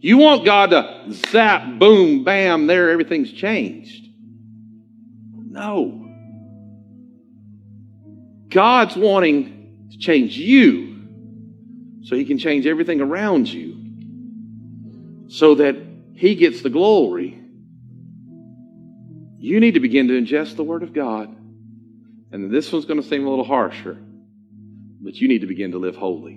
You 0.00 0.18
want 0.18 0.44
God 0.44 0.70
to 0.70 1.12
zap, 1.30 1.78
boom, 1.78 2.24
bam, 2.24 2.66
there, 2.66 2.90
everything's 2.90 3.32
changed. 3.32 4.06
No. 5.32 6.13
God's 8.54 8.96
wanting 8.96 9.88
to 9.90 9.98
change 9.98 10.38
you 10.38 10.94
so 12.04 12.14
he 12.14 12.24
can 12.24 12.38
change 12.38 12.66
everything 12.66 13.00
around 13.00 13.48
you 13.48 15.26
so 15.28 15.56
that 15.56 15.76
he 16.14 16.36
gets 16.36 16.62
the 16.62 16.70
glory. 16.70 17.36
You 19.38 19.58
need 19.58 19.74
to 19.74 19.80
begin 19.80 20.06
to 20.06 20.14
ingest 20.14 20.54
the 20.54 20.62
Word 20.62 20.84
of 20.84 20.92
God. 20.92 21.36
And 22.30 22.50
this 22.52 22.72
one's 22.72 22.84
going 22.84 23.02
to 23.02 23.08
seem 23.08 23.26
a 23.26 23.30
little 23.30 23.44
harsher, 23.44 23.98
but 25.00 25.14
you 25.16 25.26
need 25.26 25.40
to 25.40 25.48
begin 25.48 25.72
to 25.72 25.78
live 25.78 25.96
holy. 25.96 26.34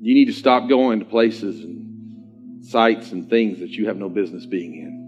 You 0.00 0.14
need 0.14 0.26
to 0.26 0.32
stop 0.32 0.68
going 0.68 1.00
to 1.00 1.04
places 1.04 1.60
and 1.64 2.64
sites 2.64 3.10
and 3.10 3.28
things 3.28 3.58
that 3.58 3.70
you 3.70 3.88
have 3.88 3.96
no 3.96 4.08
business 4.08 4.46
being 4.46 4.74
in. 4.76 4.99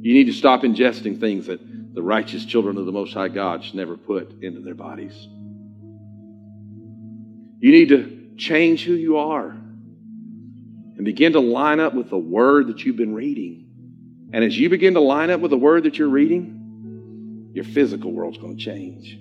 You 0.00 0.14
need 0.14 0.26
to 0.26 0.32
stop 0.32 0.62
ingesting 0.62 1.18
things 1.18 1.46
that 1.46 1.60
the 1.94 2.02
righteous 2.02 2.44
children 2.44 2.76
of 2.76 2.86
the 2.86 2.92
Most 2.92 3.14
High 3.14 3.28
God 3.28 3.64
should 3.64 3.74
never 3.74 3.96
put 3.96 4.42
into 4.42 4.60
their 4.60 4.74
bodies. 4.74 5.28
You 7.58 7.72
need 7.72 7.88
to 7.88 8.34
change 8.36 8.84
who 8.84 8.92
you 8.92 9.16
are 9.16 9.48
and 9.50 11.04
begin 11.04 11.32
to 11.32 11.40
line 11.40 11.80
up 11.80 11.94
with 11.94 12.10
the 12.10 12.18
word 12.18 12.68
that 12.68 12.84
you've 12.84 12.96
been 12.96 13.14
reading. 13.14 13.64
And 14.32 14.44
as 14.44 14.58
you 14.58 14.68
begin 14.68 14.94
to 14.94 15.00
line 15.00 15.30
up 15.30 15.40
with 15.40 15.50
the 15.50 15.56
word 15.56 15.84
that 15.84 15.98
you're 15.98 16.08
reading, 16.08 17.50
your 17.54 17.64
physical 17.64 18.12
world's 18.12 18.38
going 18.38 18.58
to 18.58 18.62
change. 18.62 19.18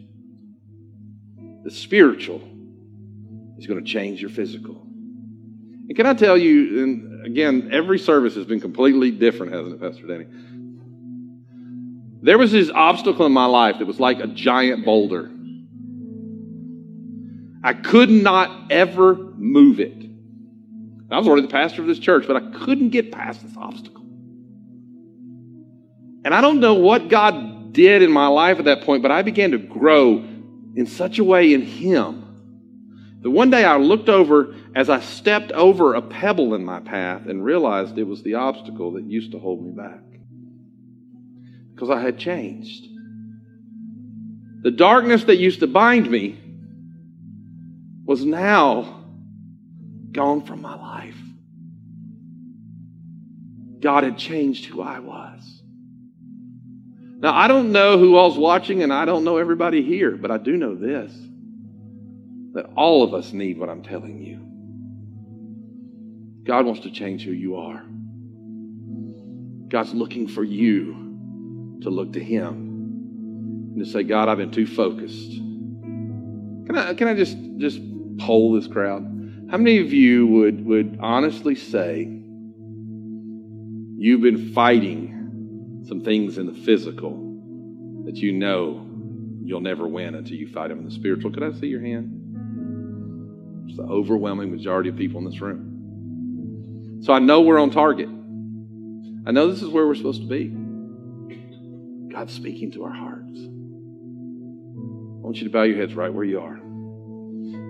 The 1.63 1.71
spiritual 1.71 2.41
is 3.57 3.65
going 3.65 3.83
to 3.83 3.89
change 3.89 4.21
your 4.21 4.29
physical. 4.29 4.81
And 5.87 5.95
can 5.95 6.05
I 6.05 6.13
tell 6.13 6.37
you, 6.37 6.83
and 6.83 7.25
again, 7.25 7.69
every 7.71 7.99
service 7.99 8.35
has 8.35 8.45
been 8.45 8.59
completely 8.59 9.11
different, 9.11 9.53
hasn't 9.53 9.75
it, 9.75 9.81
Pastor 9.81 10.07
Danny? 10.07 10.25
There 12.25 12.39
was 12.39 12.51
this 12.51 12.71
obstacle 12.73 13.27
in 13.27 13.31
my 13.33 13.45
life 13.45 13.77
that 13.77 13.85
was 13.85 13.99
like 13.99 14.19
a 14.19 14.25
giant 14.25 14.83
boulder. 14.83 15.31
I 17.63 17.73
could 17.73 18.09
not 18.09 18.71
ever 18.71 19.13
move 19.13 19.79
it. 19.79 19.93
I 21.11 21.19
was 21.19 21.27
already 21.27 21.43
the 21.43 21.49
pastor 21.49 21.83
of 21.83 21.87
this 21.87 21.99
church, 21.99 22.25
but 22.25 22.35
I 22.35 22.49
couldn't 22.65 22.89
get 22.89 23.11
past 23.11 23.43
this 23.43 23.55
obstacle. 23.55 24.01
And 26.25 26.33
I 26.33 26.41
don't 26.41 26.59
know 26.59 26.73
what 26.73 27.09
God 27.09 27.73
did 27.73 28.01
in 28.01 28.11
my 28.11 28.25
life 28.25 28.57
at 28.57 28.65
that 28.65 28.81
point, 28.81 29.03
but 29.03 29.11
I 29.11 29.21
began 29.21 29.51
to 29.51 29.59
grow 29.59 30.17
in 30.75 30.87
such 30.87 31.19
a 31.19 31.23
way 31.23 31.53
in 31.53 31.61
Him 31.61 33.19
that 33.21 33.29
one 33.29 33.51
day 33.51 33.65
I 33.65 33.77
looked 33.77 34.09
over 34.09 34.55
as 34.73 34.89
I 34.89 34.99
stepped 34.99 35.51
over 35.51 35.93
a 35.93 36.01
pebble 36.01 36.55
in 36.55 36.65
my 36.65 36.79
path 36.79 37.27
and 37.27 37.45
realized 37.45 37.99
it 37.99 38.03
was 38.05 38.23
the 38.23 38.33
obstacle 38.33 38.93
that 38.93 39.03
used 39.03 39.31
to 39.33 39.37
hold 39.37 39.63
me 39.63 39.69
back. 39.69 39.99
Because 41.75 41.89
I 41.89 41.99
had 41.99 42.17
changed. 42.17 42.87
The 44.61 44.71
darkness 44.71 45.25
that 45.25 45.35
used 45.35 45.59
to 45.59 45.67
bind 45.67 46.09
me 46.09 46.39
was 48.05 48.23
now 48.23 49.03
gone 50.11 50.45
from 50.45 50.61
my 50.61 50.75
life. 50.75 51.17
God 53.81 54.05
had 54.05 54.17
changed 54.17 54.65
who 54.65 54.81
I 54.81 54.99
was. 54.99 55.61
Now, 57.17 57.35
I 57.35 57.49
don't 57.49 57.73
know 57.73 57.97
who 57.97 58.15
all's 58.15 58.37
watching, 58.37 58.81
and 58.81 58.93
I 58.93 59.03
don't 59.05 59.25
know 59.25 59.37
everybody 59.37 59.83
here, 59.83 60.11
but 60.11 60.31
I 60.31 60.37
do 60.37 60.55
know 60.57 60.75
this 60.75 61.13
that 62.53 62.67
all 62.77 63.03
of 63.03 63.13
us 63.13 63.33
need 63.33 63.57
what 63.57 63.69
I'm 63.69 63.83
telling 63.83 64.21
you. 64.21 64.39
God 66.45 66.65
wants 66.65 66.81
to 66.81 66.89
change 66.89 67.23
who 67.25 67.33
you 67.33 67.57
are. 67.57 67.83
God's 69.67 69.93
looking 69.93 70.29
for 70.29 70.43
you 70.43 71.04
to 71.85 71.89
look 71.89 72.13
to 72.13 72.23
Him 72.23 72.51
and 73.73 73.79
to 73.83 73.85
say, 73.89 74.03
God, 74.03 74.27
I've 74.27 74.37
been 74.37 74.51
too 74.51 74.67
focused. 74.67 75.31
Can 75.31 76.75
I, 76.75 76.93
can 76.93 77.07
I 77.07 77.13
just, 77.13 77.37
just 77.57 77.79
poll 78.19 78.53
this 78.53 78.67
crowd? 78.67 79.03
How 79.49 79.57
many 79.57 79.79
of 79.79 79.93
you 79.93 80.27
would, 80.27 80.65
would 80.65 80.97
honestly 80.99 81.55
say 81.55 82.03
you've 83.97 84.21
been 84.21 84.51
fighting 84.53 85.83
some 85.87 86.01
things 86.01 86.37
in 86.37 86.47
the 86.47 86.53
physical 86.53 87.13
that 88.05 88.15
you 88.17 88.33
know 88.33 88.85
you'll 89.43 89.61
never 89.61 89.87
win 89.87 90.15
until 90.15 90.35
you 90.35 90.47
fight 90.47 90.69
them 90.69 90.79
in 90.79 90.85
the 90.85 90.91
spiritual. 90.91 91.31
Could 91.31 91.43
I 91.43 91.51
see 91.59 91.67
your 91.67 91.81
hand? 91.81 93.67
It's 93.67 93.77
the 93.77 93.83
overwhelming 93.83 94.51
majority 94.51 94.89
of 94.89 94.95
people 94.95 95.19
in 95.19 95.25
this 95.25 95.39
room. 95.39 97.01
So 97.03 97.13
I 97.13 97.19
know 97.19 97.41
we're 97.41 97.59
on 97.59 97.69
target. 97.69 98.09
I 99.27 99.31
know 99.31 99.51
this 99.51 99.61
is 99.61 99.69
where 99.69 99.85
we're 99.85 99.95
supposed 99.95 100.21
to 100.21 100.27
be. 100.27 100.64
God's 102.15 102.33
speaking 102.33 102.71
to 102.71 102.85
our 102.85 102.93
hearts. 102.93 103.39
I 103.39 103.49
want 105.21 105.35
you 105.35 105.43
to 105.43 105.49
bow 105.49 105.63
your 105.63 105.75
heads 105.75 105.95
right 105.95 106.13
where 106.13 106.23
you 106.23 106.39
are. 106.39 106.61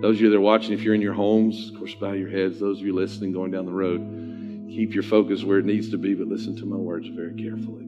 Those 0.00 0.16
of 0.16 0.20
you 0.20 0.30
that 0.30 0.36
are 0.36 0.40
watching, 0.40 0.72
if 0.72 0.82
you're 0.82 0.94
in 0.94 1.02
your 1.02 1.14
homes, 1.14 1.70
of 1.70 1.78
course, 1.78 1.96
bow 1.96 2.12
your 2.12 2.30
heads. 2.30 2.60
Those 2.60 2.78
of 2.78 2.86
you 2.86 2.94
listening, 2.94 3.32
going 3.32 3.50
down 3.50 3.66
the 3.66 3.72
road, 3.72 4.68
keep 4.68 4.94
your 4.94 5.02
focus 5.02 5.42
where 5.42 5.58
it 5.58 5.64
needs 5.64 5.90
to 5.90 5.98
be, 5.98 6.14
but 6.14 6.28
listen 6.28 6.54
to 6.58 6.64
my 6.64 6.76
words 6.76 7.08
very 7.08 7.34
carefully. 7.34 7.86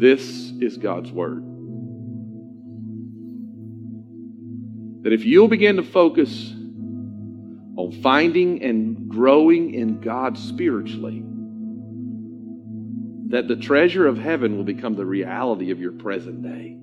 This 0.00 0.50
is 0.60 0.76
God's 0.76 1.12
Word. 1.12 1.44
That 5.04 5.12
if 5.12 5.24
you'll 5.24 5.46
begin 5.46 5.76
to 5.76 5.84
focus 5.84 6.50
on 7.76 7.96
finding 8.02 8.64
and 8.64 9.08
growing 9.08 9.72
in 9.72 10.00
God 10.00 10.36
spiritually, 10.36 11.22
that 13.30 13.46
the 13.46 13.56
treasure 13.56 14.06
of 14.08 14.18
heaven 14.18 14.56
will 14.56 14.64
become 14.64 14.94
the 14.94 15.06
reality 15.06 15.70
of 15.70 15.78
your 15.78 15.92
present 15.92 16.42
day. 16.42 16.76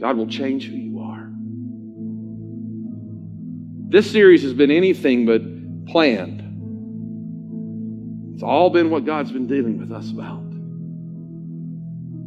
God 0.00 0.16
will 0.16 0.28
change 0.28 0.68
who 0.68 0.76
you 0.76 1.00
are. 1.00 1.28
This 3.88 4.08
series 4.10 4.42
has 4.44 4.54
been 4.54 4.70
anything 4.70 5.26
but 5.26 5.42
planned. 5.90 6.42
It's 8.34 8.42
all 8.44 8.70
been 8.70 8.88
what 8.88 9.04
God's 9.04 9.32
been 9.32 9.48
dealing 9.48 9.78
with 9.78 9.90
us 9.90 10.12
about. 10.12 10.44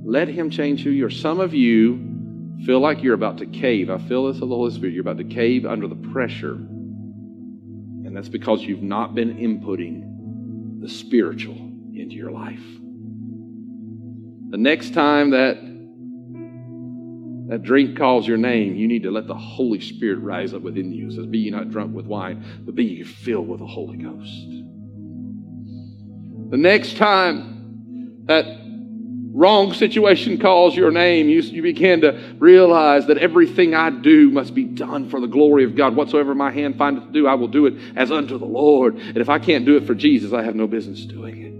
Let 0.05 0.27
Him 0.27 0.49
change 0.49 0.83
who 0.83 0.89
you 0.89 1.05
are. 1.05 1.09
Some 1.09 1.39
of 1.39 1.53
you 1.53 2.57
feel 2.65 2.81
like 2.81 3.01
you're 3.01 3.13
about 3.13 3.37
to 3.37 3.45
cave. 3.45 3.89
I 3.89 3.97
feel 3.97 4.27
this 4.27 4.41
of 4.41 4.49
the 4.49 4.55
Holy 4.55 4.73
Spirit. 4.73 4.93
You're 4.93 5.01
about 5.01 5.19
to 5.19 5.23
cave 5.23 5.65
under 5.65 5.87
the 5.87 5.95
pressure. 5.95 6.55
And 6.55 8.17
that's 8.17 8.27
because 8.27 8.61
you've 8.61 8.83
not 8.83 9.15
been 9.15 9.37
inputting 9.37 10.08
the 10.79 10.89
spiritual 10.89 11.55
into 11.93 12.15
your 12.15 12.31
life. 12.31 12.63
The 14.49 14.57
next 14.57 14.93
time 14.93 15.31
that 15.31 15.69
that 17.49 17.63
drink 17.63 17.97
calls 17.97 18.27
your 18.27 18.37
name, 18.37 18.75
you 18.75 18.87
need 18.87 19.01
to 19.03 19.11
let 19.11 19.25
the 19.25 19.33
Holy 19.33 19.79
Spirit 19.79 20.19
rise 20.19 20.53
up 20.53 20.61
within 20.61 20.93
you. 20.93 21.07
It 21.07 21.13
says, 21.13 21.25
Be 21.25 21.39
ye 21.39 21.49
not 21.49 21.71
drunk 21.71 21.95
with 21.95 22.05
wine, 22.05 22.45
but 22.63 22.75
be 22.75 22.83
ye 22.83 23.03
filled 23.03 23.47
with 23.47 23.59
the 23.59 23.65
Holy 23.65 23.97
Ghost. 23.97 24.29
The 26.51 26.57
next 26.57 26.97
time 26.97 28.23
that 28.25 28.45
wrong 29.31 29.73
situation 29.73 30.37
calls 30.37 30.75
your 30.75 30.91
name, 30.91 31.29
you, 31.29 31.41
you 31.41 31.61
begin 31.61 32.01
to 32.01 32.35
realize 32.39 33.07
that 33.07 33.17
everything 33.17 33.75
I 33.75 33.89
do 33.89 34.29
must 34.31 34.55
be 34.55 34.63
done 34.63 35.09
for 35.09 35.19
the 35.19 35.27
glory 35.27 35.63
of 35.63 35.75
God. 35.75 35.95
Whatsoever 35.95 36.33
my 36.33 36.51
hand 36.51 36.77
findeth 36.77 37.05
to 37.05 37.11
do, 37.11 37.27
I 37.27 37.35
will 37.35 37.47
do 37.47 37.65
it 37.65 37.75
as 37.95 38.11
unto 38.11 38.37
the 38.37 38.45
Lord. 38.45 38.95
And 38.95 39.17
if 39.17 39.29
I 39.29 39.39
can't 39.39 39.65
do 39.65 39.77
it 39.77 39.85
for 39.85 39.95
Jesus, 39.95 40.33
I 40.33 40.43
have 40.43 40.55
no 40.55 40.67
business 40.67 41.05
doing 41.05 41.41
it 41.41 41.58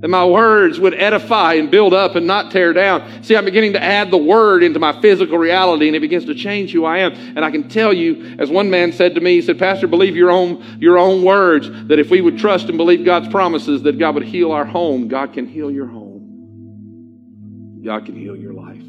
that 0.00 0.08
my 0.08 0.24
words 0.24 0.78
would 0.78 0.94
edify 0.94 1.54
and 1.54 1.70
build 1.70 1.92
up 1.92 2.14
and 2.14 2.24
not 2.26 2.52
tear 2.52 2.72
down. 2.72 3.24
See, 3.24 3.36
I'm 3.36 3.44
beginning 3.44 3.72
to 3.72 3.82
add 3.82 4.12
the 4.12 4.18
word 4.18 4.62
into 4.62 4.78
my 4.78 5.00
physical 5.00 5.38
reality 5.38 5.88
and 5.88 5.96
it 5.96 6.00
begins 6.00 6.24
to 6.26 6.34
change 6.36 6.70
who 6.70 6.84
I 6.84 6.98
am. 6.98 7.12
And 7.12 7.44
I 7.44 7.50
can 7.50 7.68
tell 7.68 7.92
you, 7.92 8.36
as 8.38 8.48
one 8.48 8.70
man 8.70 8.92
said 8.92 9.16
to 9.16 9.20
me, 9.20 9.34
he 9.34 9.42
said, 9.42 9.58
Pastor, 9.58 9.88
believe 9.88 10.14
your 10.14 10.30
own, 10.30 10.78
your 10.78 10.98
own 10.98 11.24
words 11.24 11.68
that 11.88 11.98
if 11.98 12.10
we 12.10 12.20
would 12.20 12.38
trust 12.38 12.68
and 12.68 12.78
believe 12.78 13.04
God's 13.04 13.26
promises 13.28 13.82
that 13.82 13.98
God 13.98 14.14
would 14.14 14.24
heal 14.24 14.52
our 14.52 14.64
home, 14.64 15.08
God 15.08 15.32
can 15.32 15.46
heal 15.46 15.70
your 15.70 15.88
home. 15.88 17.80
God 17.84 18.06
can 18.06 18.14
heal 18.14 18.36
your 18.36 18.52
life. 18.52 18.82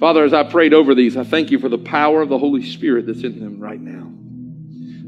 Father, 0.00 0.24
as 0.24 0.32
I 0.32 0.42
prayed 0.42 0.74
over 0.74 0.94
these, 0.94 1.16
I 1.16 1.22
thank 1.22 1.52
you 1.52 1.60
for 1.60 1.68
the 1.68 1.78
power 1.78 2.20
of 2.20 2.30
the 2.30 2.38
Holy 2.38 2.68
Spirit 2.68 3.06
that's 3.06 3.22
in 3.22 3.38
them 3.38 3.60
right 3.60 3.80
now. 3.80 4.08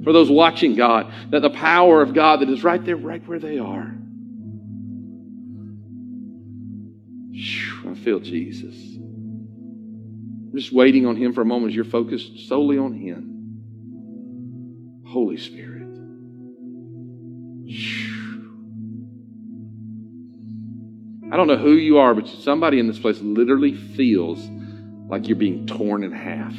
For 0.05 0.13
those 0.13 0.31
watching, 0.31 0.77
God, 0.77 1.13
that 1.31 1.41
the 1.41 1.51
power 1.51 2.03
of 2.03 2.13
God 2.13 2.41
that 2.41 2.51
is 2.51 2.63
right 2.63 2.85
there, 2.85 2.97
right 2.97 3.27
where 3.27 3.39
they 3.39 3.59
are 3.59 3.97
I 7.35 7.95
feel 7.95 8.21
Jesus. 8.21 8.75
I'm 8.97 10.53
just 10.55 10.73
waiting 10.73 11.07
on 11.07 11.17
Him 11.17 11.33
for 11.33 11.41
a 11.41 11.47
moment 11.47 11.71
as 11.71 11.77
you're 11.77 11.85
focused 11.85 12.47
solely 12.49 12.77
on 12.79 12.93
Him. 12.93 13.31
Holy 15.07 15.39
Spirit. 15.39 15.83
I 21.33 21.37
don't 21.37 21.47
know 21.47 21.57
who 21.57 21.73
you 21.73 21.97
are, 21.97 22.15
but 22.15 22.29
somebody 22.29 22.79
in 22.79 22.87
this 22.87 22.99
place 22.99 23.19
literally 23.21 23.75
feels 23.75 24.47
like 25.09 25.29
you're 25.29 25.37
being 25.37 25.67
torn 25.67 26.05
in 26.05 26.13
half. 26.13 26.55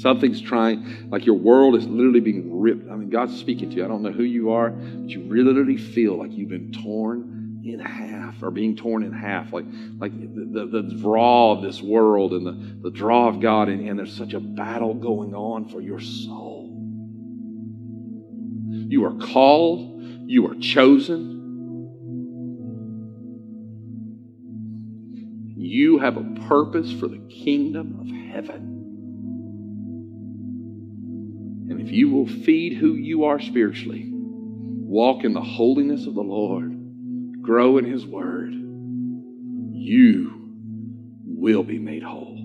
Something's 0.00 0.40
trying, 0.40 1.10
like 1.10 1.26
your 1.26 1.34
world 1.34 1.74
is 1.74 1.86
literally 1.86 2.20
being 2.20 2.58
ripped. 2.58 2.90
I 2.90 2.94
mean, 2.94 3.10
God's 3.10 3.38
speaking 3.38 3.68
to 3.70 3.76
you. 3.76 3.84
I 3.84 3.88
don't 3.88 4.02
know 4.02 4.12
who 4.12 4.22
you 4.22 4.52
are, 4.52 4.70
but 4.70 5.10
you 5.10 5.20
literally 5.24 5.76
feel 5.76 6.16
like 6.16 6.32
you've 6.32 6.48
been 6.48 6.72
torn 6.72 7.27
in 7.64 7.80
half 7.80 8.42
or 8.42 8.50
being 8.50 8.76
torn 8.76 9.02
in 9.02 9.12
half. 9.12 9.52
Like 9.52 9.66
like 9.98 10.12
the, 10.12 10.66
the, 10.66 10.82
the 10.82 10.94
draw 11.02 11.52
of 11.52 11.62
this 11.62 11.82
world 11.82 12.32
and 12.32 12.46
the, 12.46 12.88
the 12.88 12.90
draw 12.90 13.28
of 13.28 13.40
god 13.40 13.68
and, 13.68 13.86
and 13.88 13.98
there's 13.98 14.16
such 14.16 14.32
a 14.32 14.40
battle 14.40 14.94
going 14.94 15.34
on 15.34 15.68
for 15.68 15.80
your 15.80 16.00
soul. 16.00 16.66
You 18.70 19.04
are 19.04 19.14
called 19.14 19.98
you 20.28 20.46
are 20.46 20.54
chosen. 20.56 21.36
You 25.56 25.98
have 26.00 26.18
a 26.18 26.24
purpose 26.48 26.92
for 26.92 27.08
the 27.08 27.18
kingdom 27.30 27.98
of 27.98 28.08
heaven. 28.08 28.74
And 31.70 31.80
if 31.80 31.90
you 31.90 32.10
will 32.10 32.28
feed 32.28 32.74
who 32.74 32.92
you 32.92 33.24
are 33.24 33.40
spiritually 33.40 34.04
walk 34.12 35.24
in 35.24 35.32
the 35.32 35.40
holiness 35.40 36.06
of 36.06 36.14
the 36.14 36.22
lord 36.22 36.77
grow 37.48 37.78
in 37.78 37.84
His 37.86 38.04
Word, 38.04 38.52
you 39.72 40.50
will 41.24 41.62
be 41.62 41.78
made 41.78 42.02
whole. 42.02 42.36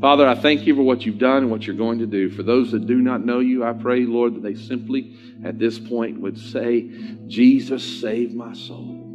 Father, 0.00 0.26
I 0.26 0.34
thank 0.34 0.66
you 0.66 0.74
for 0.74 0.80
what 0.80 1.04
you've 1.04 1.18
done 1.18 1.42
and 1.42 1.50
what 1.50 1.66
you're 1.66 1.76
going 1.76 1.98
to 1.98 2.06
do. 2.06 2.30
For 2.30 2.42
those 2.42 2.72
that 2.72 2.86
do 2.86 2.94
not 2.94 3.26
know 3.26 3.40
you, 3.40 3.62
I 3.62 3.74
pray, 3.74 4.06
Lord, 4.06 4.36
that 4.36 4.42
they 4.42 4.54
simply 4.54 5.18
at 5.44 5.58
this 5.58 5.78
point 5.78 6.18
would 6.22 6.38
say, 6.38 6.90
Jesus, 7.26 8.00
save 8.00 8.32
my 8.32 8.54
soul. 8.54 9.09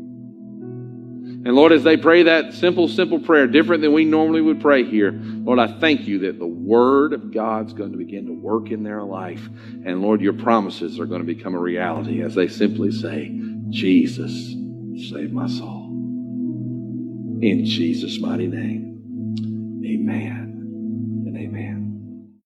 And 1.45 1.55
Lord, 1.55 1.71
as 1.73 1.83
they 1.83 1.95
pray 1.95 2.23
that 2.23 2.55
simple, 2.55 2.87
simple 2.87 3.19
prayer, 3.19 3.45
different 3.45 3.83
than 3.83 3.93
we 3.93 4.03
normally 4.03 4.41
would 4.41 4.59
pray 4.59 4.83
here, 4.83 5.11
Lord, 5.13 5.59
I 5.59 5.79
thank 5.79 6.07
you 6.07 6.17
that 6.19 6.39
the 6.39 6.47
Word 6.47 7.13
of 7.13 7.31
God's 7.31 7.71
going 7.71 7.91
to 7.91 7.99
begin 7.99 8.25
to 8.25 8.33
work 8.33 8.71
in 8.71 8.81
their 8.81 9.03
life. 9.03 9.47
And 9.85 10.01
Lord, 10.01 10.21
your 10.21 10.33
promises 10.33 10.99
are 10.99 11.05
going 11.05 11.21
to 11.21 11.25
become 11.25 11.53
a 11.53 11.59
reality 11.59 12.23
as 12.23 12.33
they 12.33 12.47
simply 12.47 12.91
say, 12.91 13.31
Jesus, 13.69 14.55
save 15.11 15.31
my 15.31 15.47
soul. 15.47 15.85
In 17.43 17.63
Jesus' 17.63 18.19
mighty 18.19 18.47
name, 18.47 19.83
amen. 19.85 20.44